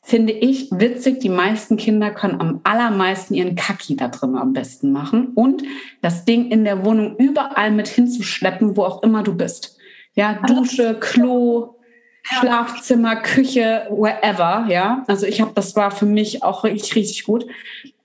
[0.00, 1.18] finde ich witzig.
[1.18, 5.64] Die meisten Kinder können am allermeisten ihren Kaki da drin am besten machen und
[6.00, 9.78] das Ding in der Wohnung überall mit hinzuschleppen, wo auch immer du bist.
[10.14, 11.74] Ja, Dusche, Klo,
[12.22, 15.02] Schlafzimmer, Küche, wherever, ja.
[15.08, 17.46] Also ich habe, das war für mich auch richtig, richtig gut.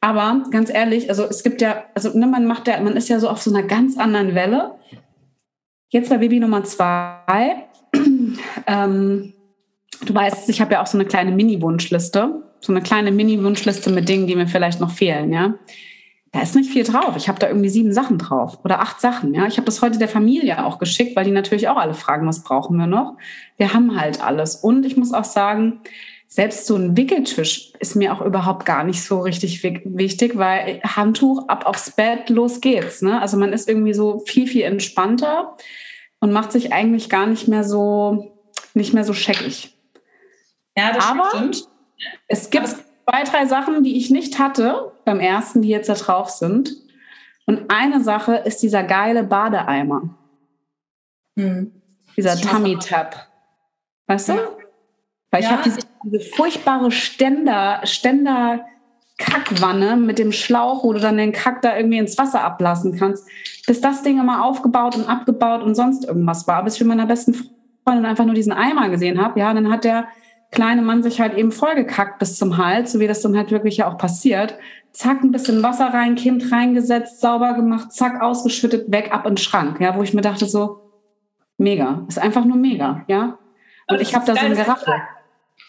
[0.03, 3.21] Aber ganz ehrlich, also es gibt ja, also ne, man macht ja, man ist ja
[3.21, 4.71] so auf so einer ganz anderen Welle.
[5.91, 7.69] Jetzt bei Baby Nummer zwei.
[8.67, 9.33] ähm,
[10.05, 14.09] du weißt, ich habe ja auch so eine kleine Mini-Wunschliste, so eine kleine Mini-Wunschliste mit
[14.09, 15.53] Dingen, die mir vielleicht noch fehlen, ja.
[16.33, 17.15] Da ist nicht viel drauf.
[17.15, 19.33] Ich habe da irgendwie sieben Sachen drauf oder acht Sachen.
[19.33, 22.27] Ja, ich habe das heute der Familie auch geschickt, weil die natürlich auch alle fragen,
[22.27, 23.15] was brauchen wir noch.
[23.55, 24.57] Wir haben halt alles.
[24.57, 25.79] Und ich muss auch sagen,
[26.27, 31.47] selbst so ein Wickeltisch ist mir auch überhaupt gar nicht so richtig wichtig, weil Handtuch
[31.47, 33.01] ab aufs Bett, los geht's.
[33.01, 33.21] Ne?
[33.21, 35.55] Also man ist irgendwie so viel, viel entspannter
[36.19, 38.35] und macht sich eigentlich gar nicht mehr so,
[38.73, 39.77] nicht mehr so scheckig.
[40.75, 41.67] Ja, das Aber stimmt.
[42.27, 46.29] Es gibt zwei, drei Sachen, die ich nicht hatte beim ersten, die jetzt da drauf
[46.29, 46.75] sind.
[47.45, 50.17] Und eine Sache ist dieser geile Badeeimer.
[51.37, 51.71] Hm.
[52.15, 53.27] Dieser Tummy Tap.
[54.07, 54.62] Weißt du?
[55.33, 55.47] Weil ja.
[55.47, 58.65] ich habe diese, diese, furchtbare Ständer, Ständer
[59.17, 63.27] Kackwanne mit dem Schlauch, wo du dann den Kack da irgendwie ins Wasser ablassen kannst,
[63.65, 66.63] bis das Ding immer aufgebaut und abgebaut und sonst irgendwas war.
[66.63, 67.33] Bis ich mit meiner besten
[67.83, 70.07] Freundin einfach nur diesen Eimer gesehen habe, ja, dann hat der
[70.51, 73.77] kleine Mann sich halt eben vollgekackt bis zum Hals, so wie das dann halt wirklich
[73.77, 74.55] ja auch passiert.
[74.91, 79.37] Zack, ein bisschen Wasser rein, Kind reingesetzt, sauber gemacht, zack, ausgeschüttet, weg, ab in den
[79.37, 80.91] Schrank, ja, wo ich mir dachte so,
[81.57, 83.39] mega, ist einfach nur mega, ja.
[83.87, 84.93] Und ich habe da so ein Geraffel.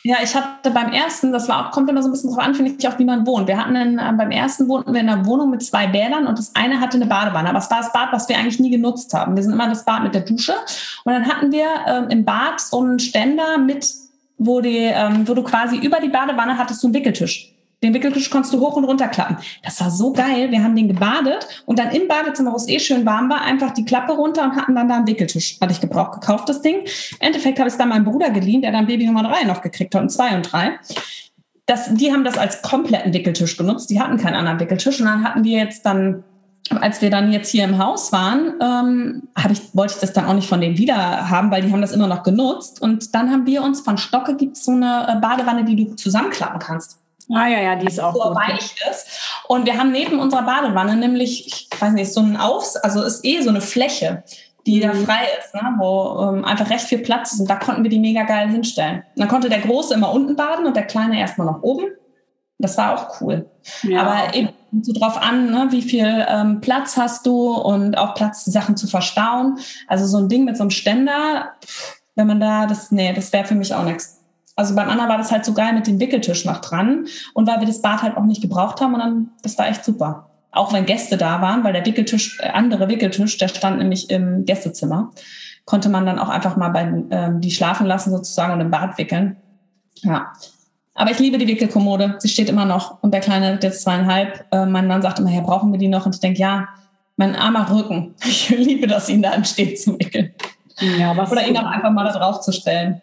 [0.07, 2.73] Ja, ich hatte beim ersten, das war, kommt immer so ein bisschen drauf an, finde
[2.79, 3.49] ich, auch wie man wohnt.
[3.49, 6.39] Wir hatten in, äh, beim ersten wohnten wir in einer Wohnung mit zwei Bädern und
[6.39, 9.15] das eine hatte eine Badewanne, aber es war das Bad, was wir eigentlich nie genutzt
[9.15, 9.35] haben.
[9.35, 10.53] Wir sind immer das Bad mit der Dusche
[11.05, 13.91] und dann hatten wir ähm, im Bad so einen Ständer mit,
[14.37, 17.54] wo, die, ähm, wo du quasi über die Badewanne hattest so einen Wickeltisch.
[17.85, 19.37] Den Wickeltisch konntest du hoch und runter klappen.
[19.63, 20.51] Das war so geil.
[20.51, 23.73] Wir haben den gebadet und dann im Badezimmer, wo es eh schön warm war, einfach
[23.73, 25.59] die Klappe runter und hatten dann da einen Wickeltisch.
[25.61, 26.77] Hatte ich gebraucht gekauft, das Ding.
[26.81, 26.87] Im
[27.21, 29.95] Endeffekt habe ich es dann meinem Bruder geliehen, der dann Baby Nummer drei noch gekriegt
[29.95, 30.79] hat und zwei und drei.
[31.67, 33.91] Das, die haben das als kompletten Wickeltisch genutzt.
[33.91, 34.99] Die hatten keinen anderen Wickeltisch.
[35.01, 36.25] Und dann hatten wir jetzt dann
[36.81, 40.33] als wir dann jetzt hier im Haus waren, ähm, ich, wollte ich das dann auch
[40.33, 42.81] nicht von denen wieder haben, weil die haben das immer noch genutzt.
[42.81, 46.59] Und dann haben wir uns von Stocke gibt so eine äh, Badewanne, die du zusammenklappen
[46.59, 47.04] kannst.
[47.31, 48.37] Ah ja, ja, die ist auch so gut.
[48.37, 49.41] weich ist.
[49.49, 53.25] Und wir haben neben unserer Badewanne nämlich, ich weiß nicht, so ein Aufs, also ist
[53.25, 54.23] eh so eine Fläche,
[54.67, 54.83] die mhm.
[54.83, 57.41] da frei ist, ne, wo ähm, einfach recht viel Platz ist.
[57.41, 59.05] Und da konnten wir die mega geil hinstellen.
[59.15, 61.87] Und dann konnte der Große immer unten baden und der Kleine erstmal noch oben.
[62.59, 63.51] Das war auch cool.
[63.83, 64.03] Ja.
[64.03, 64.51] Aber eben
[64.83, 68.77] so drauf an, ne, wie viel ähm, Platz hast du und auch Platz, die Sachen
[68.77, 69.59] zu verstauen.
[69.87, 71.53] Also so ein Ding mit so einem Ständer,
[72.15, 74.24] wenn man da, das, nee, das wäre für mich auch nichts
[74.57, 77.61] also beim anderen war das halt so geil mit dem Wickeltisch noch dran und weil
[77.61, 80.31] wir das Bad halt auch nicht gebraucht haben und dann, das war echt super.
[80.53, 84.45] auch wenn Gäste da waren, weil der Wickeltisch, äh, andere Wickeltisch, der stand nämlich im
[84.45, 85.11] Gästezimmer,
[85.65, 88.97] konnte man dann auch einfach mal bei, ähm, die schlafen lassen sozusagen und im Bad
[88.99, 89.37] wickeln.
[90.03, 90.33] Ja.
[90.95, 92.17] Aber ich liebe die Wickelkommode.
[92.19, 93.03] Sie steht immer noch.
[93.03, 95.89] Und der Kleine, der ist zweieinhalb, äh, mein Mann sagt immer, ja, brauchen wir die
[95.89, 96.07] noch?
[96.07, 96.69] Und ich denke, ja,
[97.17, 98.15] mein armer Rücken.
[98.25, 100.33] Ich liebe das, ihn da im Stehen zu wickeln.
[100.81, 103.01] Ja, Oder ihn auch einfach mal da drauf zu stellen.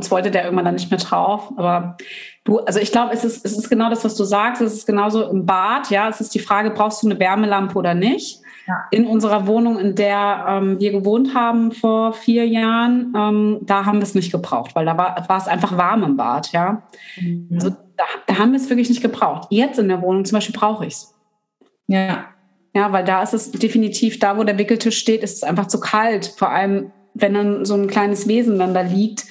[0.00, 1.52] Uns wollte der irgendwann dann nicht mehr drauf.
[1.58, 1.98] Aber
[2.44, 4.62] du, also ich glaube, es ist, es ist genau das, was du sagst.
[4.62, 5.90] Es ist genauso im Bad.
[5.90, 8.40] Ja, es ist die Frage, brauchst du eine Wärmelampe oder nicht?
[8.66, 8.86] Ja.
[8.92, 13.98] In unserer Wohnung, in der ähm, wir gewohnt haben vor vier Jahren, ähm, da haben
[13.98, 16.50] wir es nicht gebraucht, weil da war, war es einfach warm im Bad.
[16.52, 16.82] Ja,
[17.20, 17.48] mhm.
[17.52, 19.48] also da, da haben wir es wirklich nicht gebraucht.
[19.50, 21.14] Jetzt in der Wohnung zum Beispiel brauche ich es.
[21.88, 22.24] Ja.
[22.74, 25.80] Ja, weil da ist es definitiv, da wo der Wickeltisch steht, ist es einfach zu
[25.80, 26.32] kalt.
[26.36, 29.24] Vor allem, wenn dann so ein kleines Wesen dann da liegt.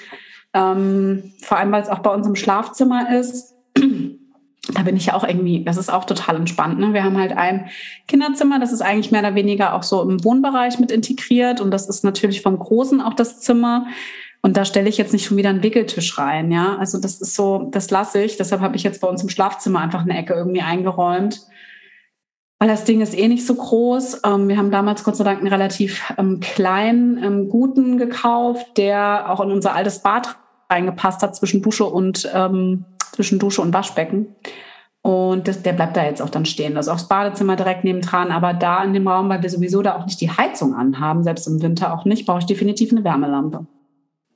[0.54, 3.56] Ähm, vor allem, weil es auch bei uns im Schlafzimmer ist.
[4.74, 6.80] da bin ich ja auch irgendwie, das ist auch total entspannt.
[6.80, 6.94] Ne?
[6.94, 7.70] Wir haben halt ein
[8.08, 11.62] Kinderzimmer, das ist eigentlich mehr oder weniger auch so im Wohnbereich mit integriert.
[11.62, 13.88] Und das ist natürlich vom Großen auch das Zimmer.
[14.42, 16.78] Und da stelle ich jetzt nicht schon wieder einen Wickeltisch rein, ja.
[16.78, 18.38] Also das ist so, das lasse ich.
[18.38, 21.42] Deshalb habe ich jetzt bei uns im Schlafzimmer einfach eine Ecke irgendwie eingeräumt
[22.60, 24.22] weil das Ding ist eh nicht so groß.
[24.26, 29.30] Ähm, wir haben damals Gott sei Dank einen relativ ähm, kleinen, ähm, guten gekauft, der
[29.30, 30.36] auch in unser altes Bad
[30.70, 34.36] reingepasst hat zwischen Dusche und ähm, zwischen Dusche und Waschbecken.
[35.02, 36.76] Und das, der bleibt da jetzt auch dann stehen.
[36.76, 39.82] Das ist auch das Badezimmer direkt nebendran, aber da in dem Raum, weil wir sowieso
[39.82, 43.06] da auch nicht die Heizung anhaben, selbst im Winter auch nicht, brauche ich definitiv eine
[43.06, 43.66] Wärmelampe.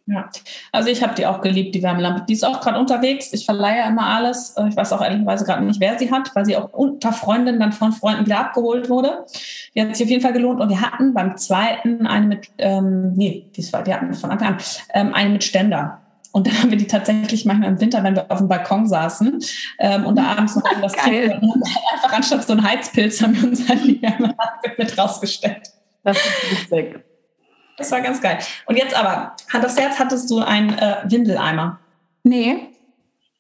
[0.06, 0.30] Ja,
[0.74, 2.26] also ich habe die auch geliebt, die Wärmelampe.
[2.28, 3.32] Die ist auch gerade unterwegs.
[3.32, 4.54] Ich verleihe immer alles.
[4.58, 7.60] Äh, ich weiß auch ehrlicherweise gerade nicht, wer sie hat, weil sie auch unter Freundinnen
[7.60, 9.26] dann von Freunden wieder abgeholt wurde.
[9.74, 10.60] Die hat sich auf jeden Fall gelohnt.
[10.60, 14.32] Und wir hatten beim zweiten eine mit, ähm, nee, die, war, die hatten wir von
[14.32, 14.58] Anfang an,
[14.94, 16.02] ähm, eine mit Ständer.
[16.34, 19.40] Und dann haben wir die tatsächlich manchmal im Winter, wenn wir auf dem Balkon saßen
[19.80, 21.50] ähm, und da abends noch irgendwas trinken,
[21.94, 25.70] einfach anstatt so ein Heizpilz haben wir uns halt die Wärmelampe mit rausgestellt.
[26.04, 27.04] Das ist witzig.
[27.78, 28.40] Das war ganz geil.
[28.66, 31.80] Und jetzt aber, Hand aufs Herz, hattest du einen äh, Windeleimer?
[32.24, 32.68] Nee.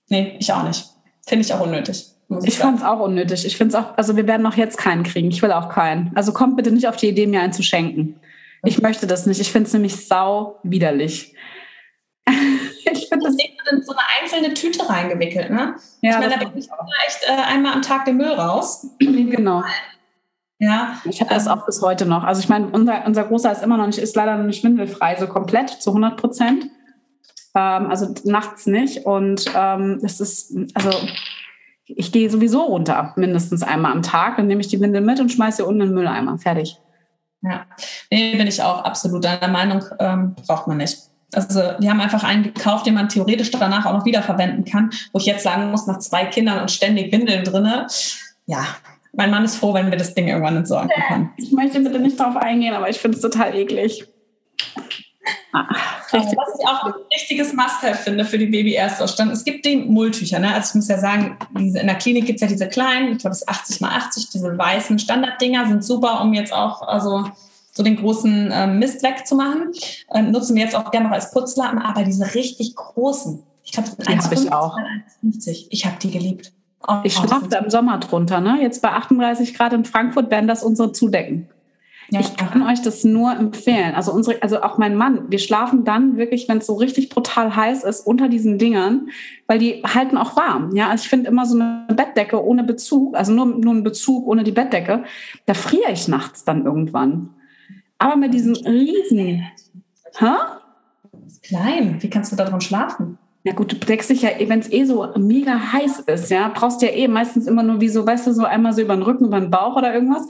[0.09, 0.85] Nee, ich auch nicht.
[1.25, 2.07] Finde ich auch unnötig.
[2.41, 3.45] Ich, ich fand es auch unnötig.
[3.45, 5.29] Ich finde es auch, also wir werden auch jetzt keinen kriegen.
[5.29, 6.11] Ich will auch keinen.
[6.15, 8.19] Also kommt bitte nicht auf die Idee, mir einen zu schenken.
[8.63, 9.39] Ich möchte das nicht.
[9.39, 11.35] Ich finde es nämlich sau widerlich.
[12.27, 13.35] ich finde das
[13.71, 15.75] in so eine einzelne Tüte reingewickelt, ne?
[16.01, 18.87] Ja, ich meine, da bringe ich vielleicht äh, einmal am Tag den Müll raus.
[18.99, 19.63] Genau.
[20.63, 20.97] Ja.
[21.03, 22.23] Ich habe das ähm, auch bis heute noch.
[22.23, 25.17] Also ich meine, unser, unser Großer ist immer noch nicht, ist leider noch nicht schwindelfrei,
[25.19, 26.65] so komplett zu 100 Prozent.
[27.53, 29.05] Ähm, also nachts nicht.
[29.05, 30.91] Und ähm, es ist, also
[31.85, 34.37] ich gehe sowieso runter, mindestens einmal am Tag.
[34.37, 36.37] Dann nehme ich die Windel mit und schmeiße sie unten in den Mülleimer.
[36.37, 36.79] Fertig.
[37.41, 37.65] Ja,
[38.09, 40.97] nee, bin ich auch absolut deiner Meinung, ähm, braucht man nicht.
[41.33, 45.19] Also wir haben einfach einen gekauft, den man theoretisch danach auch noch wiederverwenden kann, wo
[45.19, 47.87] ich jetzt sagen muss, nach zwei Kindern und ständig Windeln drinne,
[48.45, 48.65] ja,
[49.13, 51.29] mein Mann ist froh, wenn wir das Ding irgendwann entsorgen nee, können.
[51.37, 54.05] Ich möchte bitte nicht darauf eingehen, aber ich finde es total eklig.
[55.53, 55.67] Ah,
[56.11, 60.39] was ich auch ein richtiges Must-Have finde für die Baby-Erstausstand, es gibt die Mulltücher.
[60.39, 60.53] Ne?
[60.53, 63.19] Also ich muss ja sagen, diese, in der Klinik gibt es ja diese kleinen, ich
[63.19, 67.25] glaube das ist 80 mal 80, diese weißen Standarddinger sind super, um jetzt auch also
[67.71, 69.71] so den großen ähm, Mist wegzumachen.
[70.13, 73.89] Ähm, nutzen wir jetzt auch gerne noch als Putzlappen, aber diese richtig großen, ich glaube,
[73.89, 75.67] das sind 1,50.
[75.69, 76.51] Ich habe die geliebt.
[76.87, 78.41] Oh, ich schlafe da im Sommer drunter.
[78.41, 78.61] Ne?
[78.61, 81.47] Jetzt bei 38 Grad in Frankfurt werden das unsere Zudecken.
[82.09, 82.19] Ja.
[82.19, 83.95] Ich kann euch das nur empfehlen.
[83.95, 87.55] Also unsere, also auch mein Mann, wir schlafen dann wirklich, wenn es so richtig brutal
[87.55, 89.09] heiß ist, unter diesen Dingern,
[89.47, 90.75] weil die halten auch warm.
[90.75, 94.27] Ja, also ich finde immer so eine Bettdecke ohne Bezug, also nur, nur ein Bezug
[94.27, 95.05] ohne die Bettdecke,
[95.45, 97.29] da friere ich nachts dann irgendwann.
[97.97, 99.47] Aber mit diesen riesen,
[100.17, 100.25] hä?
[101.41, 103.17] Klein, wie kannst du da drin schlafen?
[103.45, 106.81] Ja gut, du deckst dich ja, wenn es eh so mega heiß ist, ja, brauchst
[106.81, 109.03] du ja eh meistens immer nur wie so, weißt du, so einmal so über den
[109.03, 110.25] Rücken, über den Bauch oder irgendwas.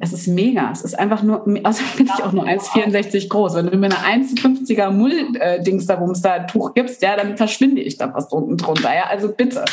[0.00, 0.70] Es ist mega.
[0.70, 3.54] Es ist einfach nur, also bin ich auch nur 1,64 groß.
[3.54, 8.10] Wenn du mir eine 1,50er Mull-Dings da da Tuch gibst, ja, dann verschwinde ich da
[8.10, 8.94] fast unten drunter.
[8.94, 9.64] Ja, also bitte.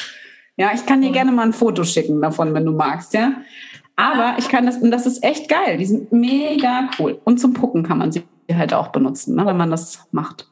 [0.58, 3.34] Ja, ich kann dir gerne mal ein Foto schicken davon, wenn du magst, ja.
[3.96, 5.78] Aber ich kann das, und das ist echt geil.
[5.78, 7.22] Die sind mega cool.
[7.24, 10.50] Und zum Pucken kann man sie halt auch benutzen, ne, wenn man das macht.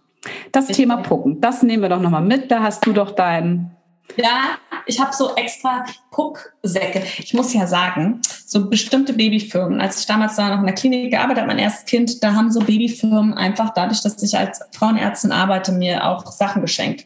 [0.51, 2.51] Das ich Thema Pucken, das nehmen wir doch nochmal mit.
[2.51, 3.75] Da hast du doch deinen.
[4.17, 7.03] Ja, ich habe so extra Pucksäcke.
[7.19, 11.11] Ich muss ja sagen, so bestimmte Babyfirmen, als ich damals da noch in der Klinik
[11.11, 15.31] gearbeitet habe, mein erstes Kind, da haben so Babyfirmen einfach dadurch, dass ich als Frauenärztin
[15.31, 17.05] arbeite, mir auch Sachen geschenkt.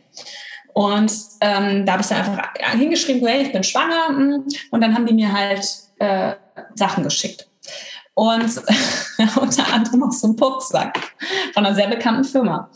[0.74, 4.08] Und ähm, da habe ich dann einfach hingeschrieben, hey, ich bin schwanger.
[4.08, 5.68] Hm, und dann haben die mir halt
[6.00, 6.34] äh,
[6.74, 7.48] Sachen geschickt.
[8.16, 8.62] Und
[9.42, 11.16] unter anderem auch so einen Pucksack
[11.54, 12.70] von einer sehr bekannten Firma.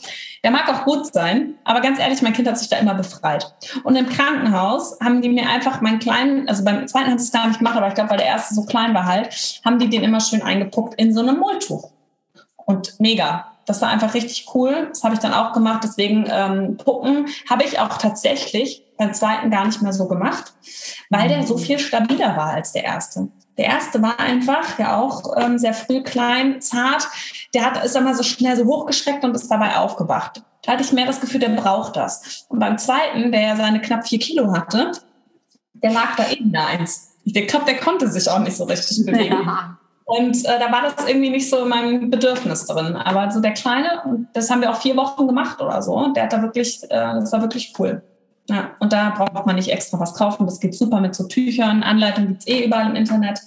[0.44, 3.54] Der mag auch gut sein, aber ganz ehrlich, mein Kind hat sich da immer befreit.
[3.84, 7.48] Und im Krankenhaus haben die mir einfach meinen kleinen, also beim zweiten hat es gar
[7.48, 10.04] nicht gemacht, aber ich glaube, weil der erste so klein war halt, haben die den
[10.04, 11.92] immer schön eingepuckt in so einem Mulltuch.
[12.56, 13.54] Und mega.
[13.66, 14.88] Das war einfach richtig cool.
[14.90, 15.82] Das habe ich dann auch gemacht.
[15.84, 20.54] Deswegen ähm, Pucken habe ich auch tatsächlich beim zweiten gar nicht mehr so gemacht,
[21.10, 23.28] weil der so viel stabiler war als der erste.
[23.58, 27.08] Der erste war einfach ja auch ähm, sehr früh klein, zart.
[27.53, 30.43] Der hat, ist immer so schnell so hochgeschreckt und ist dabei aufgewacht.
[30.64, 32.45] Da hatte ich mehr das Gefühl, der braucht das.
[32.49, 34.91] Und beim zweiten, der ja seine knapp vier Kilo hatte,
[35.74, 37.16] der lag da eben da eins.
[37.24, 39.38] Ich glaube, der konnte sich auch nicht so richtig bewegen.
[39.45, 39.78] Ja.
[40.05, 42.95] Und äh, da war das irgendwie nicht so in meinem Bedürfnis drin.
[42.95, 46.24] Aber so der Kleine, und das haben wir auch vier Wochen gemacht oder so, der
[46.24, 48.01] hat da wirklich, äh, das war wirklich cool.
[48.50, 50.45] Ja, und da braucht man nicht extra was kaufen.
[50.45, 51.84] Das geht super mit so Tüchern.
[51.84, 53.39] Anleitungen gibt es eh überall im Internet.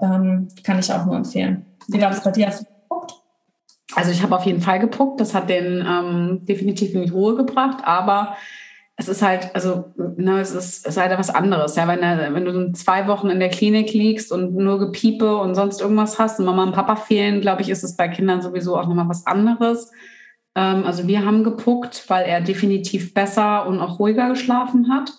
[0.00, 1.66] Ähm, kann ich auch nur empfehlen.
[1.88, 2.48] Wie war das bei dir?
[2.48, 3.12] Hast du geguckt?
[3.94, 5.20] Also ich habe auf jeden Fall gepuckt.
[5.20, 7.84] Das hat den ähm, definitiv in die Ruhe gebracht.
[7.84, 8.36] Aber
[8.96, 11.76] es ist halt, also ne, es, ist, es ist halt was anderes.
[11.76, 15.80] Ja, wenn, wenn du zwei Wochen in der Klinik liegst und nur Gepiepe und sonst
[15.80, 18.86] irgendwas hast und Mama und Papa fehlen, glaube ich, ist es bei Kindern sowieso auch
[18.86, 19.92] nochmal was anderes.
[20.54, 25.12] Ähm, also wir haben gepuckt, weil er definitiv besser und auch ruhiger geschlafen hat.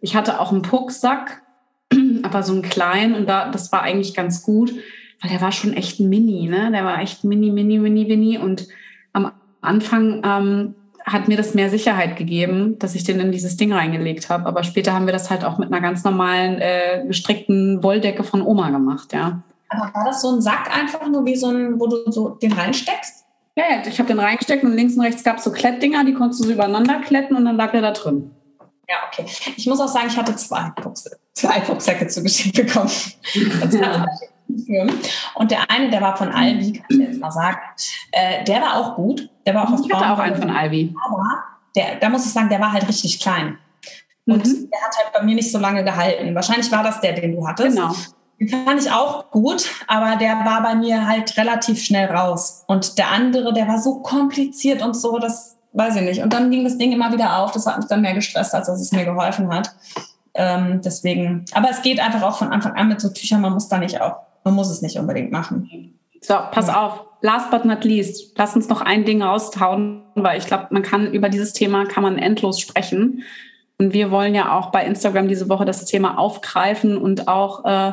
[0.00, 1.42] Ich hatte auch einen Pucksack,
[2.22, 4.72] aber so einen kleinen und da, das war eigentlich ganz gut,
[5.20, 6.70] weil der war schon echt Mini, ne?
[6.70, 8.68] Der war echt mini, mini, mini, mini und
[9.12, 10.74] am Anfang ähm,
[11.04, 14.46] hat mir das mehr Sicherheit gegeben, dass ich den in dieses Ding reingelegt habe.
[14.46, 18.42] Aber später haben wir das halt auch mit einer ganz normalen äh, gestrickten Wolldecke von
[18.42, 19.42] Oma gemacht, ja.
[19.68, 22.52] Aber war das so ein Sack einfach nur wie so ein, wo du so den
[22.52, 23.23] reinsteckst?
[23.56, 26.14] Ja, ja, ich habe den reingesteckt und links und rechts gab es so Klettdinger, die
[26.14, 28.30] konntest du so übereinander kletten und dann lag er da drin.
[28.88, 29.26] Ja, okay.
[29.56, 32.90] Ich muss auch sagen, ich hatte zwei Pucksäcke, zwei Pucksäcke zugeschickt bekommen.
[35.34, 37.58] Und der eine, der war von Albi, kann ich jetzt mal sagen,
[38.12, 39.28] äh, der war auch gut.
[39.46, 40.94] Der war auch Ich hatte auch einen von Albi.
[41.04, 41.44] Aber
[41.74, 43.58] der, da muss ich sagen, der war halt richtig klein.
[44.26, 44.70] Und mhm.
[44.70, 46.34] der hat halt bei mir nicht so lange gehalten.
[46.34, 47.76] Wahrscheinlich war das der, den du hattest.
[47.76, 47.94] Genau.
[48.50, 52.64] Fand ich auch gut, aber der war bei mir halt relativ schnell raus.
[52.66, 56.22] Und der andere, der war so kompliziert und so, das weiß ich nicht.
[56.22, 57.52] Und dann ging das Ding immer wieder auf.
[57.52, 59.74] Das hat mich dann mehr gestresst, als dass es mir geholfen hat.
[60.34, 63.40] Ähm, deswegen, aber es geht einfach auch von Anfang an mit so Tüchern.
[63.40, 65.94] Man muss da nicht auch, man muss es nicht unbedingt machen.
[66.20, 66.86] So, pass ja.
[66.86, 67.04] auf.
[67.20, 71.10] Last but not least, lass uns noch ein Ding raustauen, weil ich glaube, man kann
[71.12, 73.22] über dieses Thema kann man endlos sprechen.
[73.84, 77.92] Und wir wollen ja auch bei Instagram diese Woche das Thema aufgreifen und auch äh,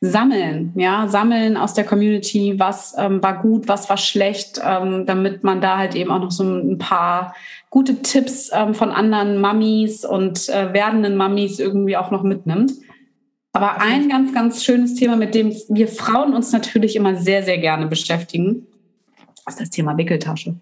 [0.00, 5.42] sammeln, ja, sammeln aus der Community, was ähm, war gut, was war schlecht, ähm, damit
[5.42, 7.34] man da halt eben auch noch so ein paar
[7.70, 12.72] gute Tipps ähm, von anderen Mamis und äh, werdenden Mamis irgendwie auch noch mitnimmt.
[13.52, 17.58] Aber ein ganz, ganz schönes Thema, mit dem wir Frauen uns natürlich immer sehr, sehr
[17.58, 18.68] gerne beschäftigen,
[19.48, 20.54] ist das Thema Wickeltasche.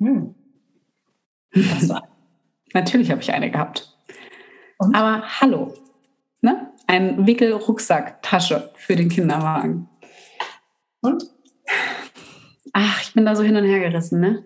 [0.00, 0.34] Hm.
[2.74, 3.96] Natürlich habe ich eine gehabt.
[4.78, 4.94] Und?
[4.94, 5.74] Aber hallo,
[6.40, 6.72] ne?
[6.88, 9.88] ein Wickelrucksacktasche für den Kinderwagen.
[11.00, 11.24] Und?
[12.72, 14.44] Ach, ich bin da so hin und her gerissen, ne?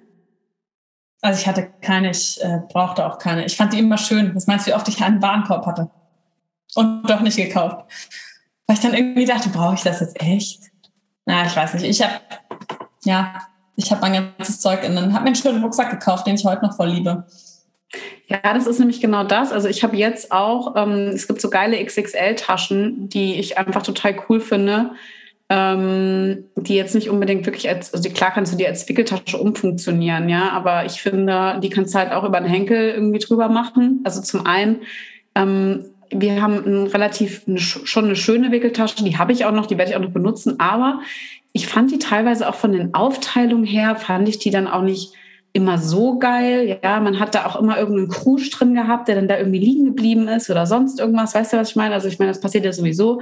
[1.22, 3.44] Also ich hatte keine, ich äh, brauchte auch keine.
[3.46, 4.34] Ich fand die immer schön.
[4.34, 5.88] Was meinst du, wie oft ich einen Warenkorb hatte?
[6.74, 7.86] Und doch nicht gekauft.
[8.66, 10.62] Weil ich dann irgendwie dachte, brauche ich das jetzt echt?
[11.24, 11.84] Na, ich weiß nicht.
[11.84, 12.14] Ich habe,
[13.04, 13.34] ja,
[13.76, 16.64] ich habe mein ganzes Zeug in habe mir einen schönen Rucksack gekauft, den ich heute
[16.64, 17.24] noch voll liebe.
[18.26, 19.53] Ja, das ist nämlich genau das.
[19.53, 24.16] Also ich habe jetzt auch, ähm, es gibt so geile XXL-Taschen, die ich einfach total
[24.28, 24.93] cool finde,
[25.51, 30.30] ähm, die jetzt nicht unbedingt wirklich als, also klar kannst du die als Wickeltasche umfunktionieren,
[30.30, 34.01] ja, aber ich finde, die kannst du halt auch über den Henkel irgendwie drüber machen.
[34.05, 34.80] Also zum einen,
[35.34, 39.66] ähm, wir haben ein relativ eine, schon eine schöne Wickeltasche, die habe ich auch noch,
[39.66, 41.01] die werde ich auch noch benutzen, aber
[41.53, 45.12] ich fand die teilweise auch von den Aufteilungen her, fand ich die dann auch nicht
[45.53, 46.80] immer so geil.
[46.82, 49.84] Ja, man hat da auch immer irgendeinen Krusch drin gehabt, der dann da irgendwie liegen
[49.84, 51.34] geblieben ist oder sonst irgendwas.
[51.34, 51.94] Weißt du, was ich meine?
[51.94, 53.20] Also ich meine, das passiert ja sowieso.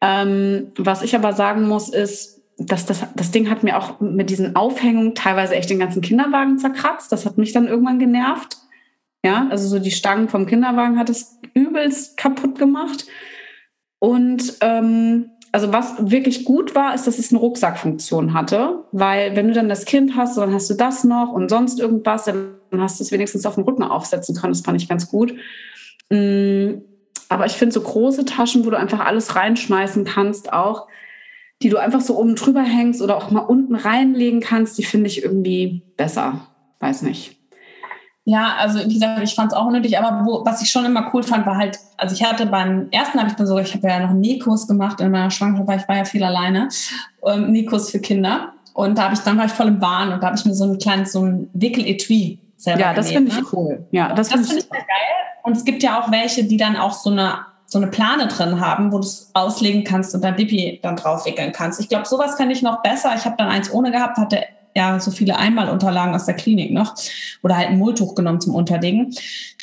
[0.00, 4.30] Ähm, was ich aber sagen muss, ist, dass das, das Ding hat mir auch mit
[4.30, 7.10] diesen Aufhängungen teilweise echt den ganzen Kinderwagen zerkratzt.
[7.10, 8.58] Das hat mich dann irgendwann genervt.
[9.24, 13.06] Ja, also so die Stangen vom Kinderwagen hat es übelst kaputt gemacht.
[13.98, 19.46] Und ähm, also was wirklich gut war, ist, dass es eine Rucksackfunktion hatte, weil wenn
[19.46, 22.98] du dann das Kind hast, dann hast du das noch und sonst irgendwas, dann hast
[22.98, 24.52] du es wenigstens auf dem Rücken aufsetzen können.
[24.52, 25.32] Das fand ich ganz gut.
[26.10, 26.78] Mm,
[27.28, 30.88] aber ich finde so große Taschen, wo du einfach alles reinschmeißen kannst, auch
[31.62, 35.06] die du einfach so oben drüber hängst oder auch mal unten reinlegen kannst, die finde
[35.06, 36.48] ich irgendwie besser.
[36.80, 37.36] Weiß nicht.
[38.26, 41.10] Ja, also wie gesagt, ich fand es auch unnötig, aber wo, was ich schon immer
[41.12, 43.86] cool fand, war halt, also ich hatte beim ersten habe ich dann so, ich habe
[43.86, 46.68] ja noch einen Nähkurs gemacht in meiner Schwangerschaft, weil ich war ja viel alleine,
[47.26, 48.52] ähm, Nähkurs für Kinder.
[48.72, 50.54] Und da habe ich, dann war ich voll im Bahn und da habe ich mir
[50.54, 53.44] so ein kleines, so ein Wickel-Etui selber Ja, das finde ich ne?
[53.52, 53.86] cool.
[53.90, 54.78] Ja, das, das finde ich geil.
[55.42, 58.60] Und es gibt ja auch welche, die dann auch so eine so eine Plane drin
[58.60, 61.80] haben, wo du es auslegen kannst und dann Dipi dann drauf wickeln kannst.
[61.80, 63.12] Ich glaube, sowas fände ich noch besser.
[63.16, 64.44] Ich habe dann eins ohne gehabt, hatte
[64.74, 66.94] ja so viele Einmalunterlagen aus der Klinik noch
[67.42, 69.14] oder halt ein Mulltuch genommen zum Unterlegen.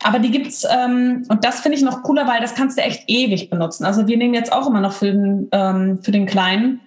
[0.04, 3.04] Aber die gibt's ähm, und das finde ich noch cooler, weil das kannst du echt
[3.08, 3.86] ewig benutzen.
[3.86, 6.80] Also wir nehmen jetzt auch immer noch für den, ähm, für den Kleinen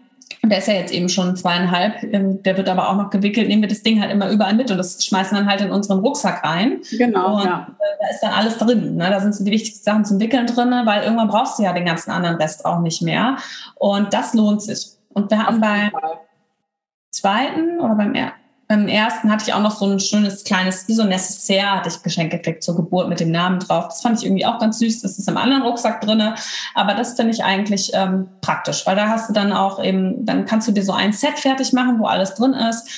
[0.44, 3.48] und der ist ja jetzt eben schon zweieinhalb, ähm, der wird aber auch noch gewickelt,
[3.48, 6.00] nehmen wir das Ding halt immer überall mit und das schmeißen dann halt in unseren
[6.00, 6.82] Rucksack rein.
[6.90, 7.36] Genau.
[7.36, 7.66] Und ja.
[7.70, 8.96] Äh, da ist dann alles drin.
[8.96, 9.08] Ne?
[9.08, 11.86] Da sind so die wichtigsten Sachen zum Wickeln drin, weil irgendwann brauchst du ja den
[11.86, 13.38] ganzen anderen Rest auch nicht mehr.
[13.76, 14.88] Und das lohnt sich.
[15.14, 15.90] Und wir hatten bei,
[17.14, 18.14] zweiten oder beim,
[18.66, 21.88] beim ersten hatte ich auch noch so ein schönes kleines, wie so ein Necessaire hatte
[21.88, 23.86] ich Geschenk gekriegt zur Geburt mit dem Namen drauf.
[23.88, 25.02] Das fand ich irgendwie auch ganz süß.
[25.02, 26.34] Das ist im anderen Rucksack drinne.
[26.74, 30.44] Aber das finde ich eigentlich ähm, praktisch, weil da hast du dann auch eben, dann
[30.44, 32.88] kannst du dir so ein Set fertig machen, wo alles drin ist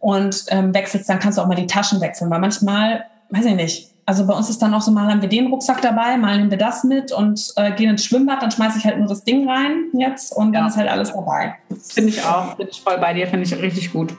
[0.00, 3.54] und ähm, wechselst, dann kannst du auch mal die Taschen wechseln, weil manchmal, weiß ich
[3.54, 6.36] nicht, also bei uns ist dann auch so, mal haben wir den Rucksack dabei, mal
[6.36, 9.24] nehmen wir das mit und äh, gehen ins Schwimmbad, dann schmeiße ich halt nur das
[9.24, 10.68] Ding rein jetzt und dann ja.
[10.68, 11.54] ist halt alles dabei.
[11.82, 14.12] Finde ich auch, bin ich voll bei dir, finde ich richtig gut.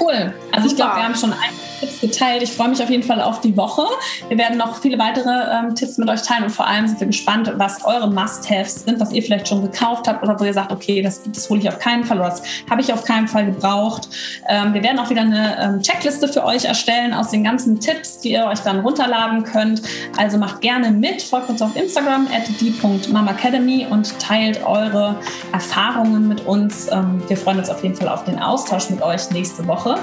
[0.00, 0.32] Cool.
[0.52, 0.70] Also Super.
[0.70, 2.42] ich glaube, wir haben schon einige Tipps geteilt.
[2.42, 3.82] Ich freue mich auf jeden Fall auf die Woche.
[4.28, 7.08] Wir werden noch viele weitere ähm, Tipps mit euch teilen und vor allem sind wir
[7.08, 10.72] gespannt, was eure Must-Haves sind, was ihr vielleicht schon gekauft habt oder wo ihr sagt,
[10.72, 13.46] okay, das, das hole ich auf keinen Fall oder das habe ich auf keinen Fall
[13.46, 14.08] gebraucht.
[14.48, 18.20] Ähm, wir werden auch wieder eine ähm, Checkliste für euch erstellen aus den ganzen Tipps,
[18.20, 19.82] die ihr euch dann runterladen könnt.
[20.16, 25.16] Also macht gerne mit, folgt uns auf Instagram at die.mamacademy und teilt eure
[25.52, 26.90] Erfahrungen mit uns.
[26.92, 29.98] Ähm, wir freuen uns auf jeden Fall auf den Austausch mit euch nächste Woche.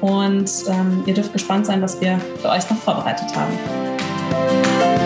[0.00, 4.97] Und ähm, ihr dürft gespannt sein, was wir für euch noch vorbereitet haben.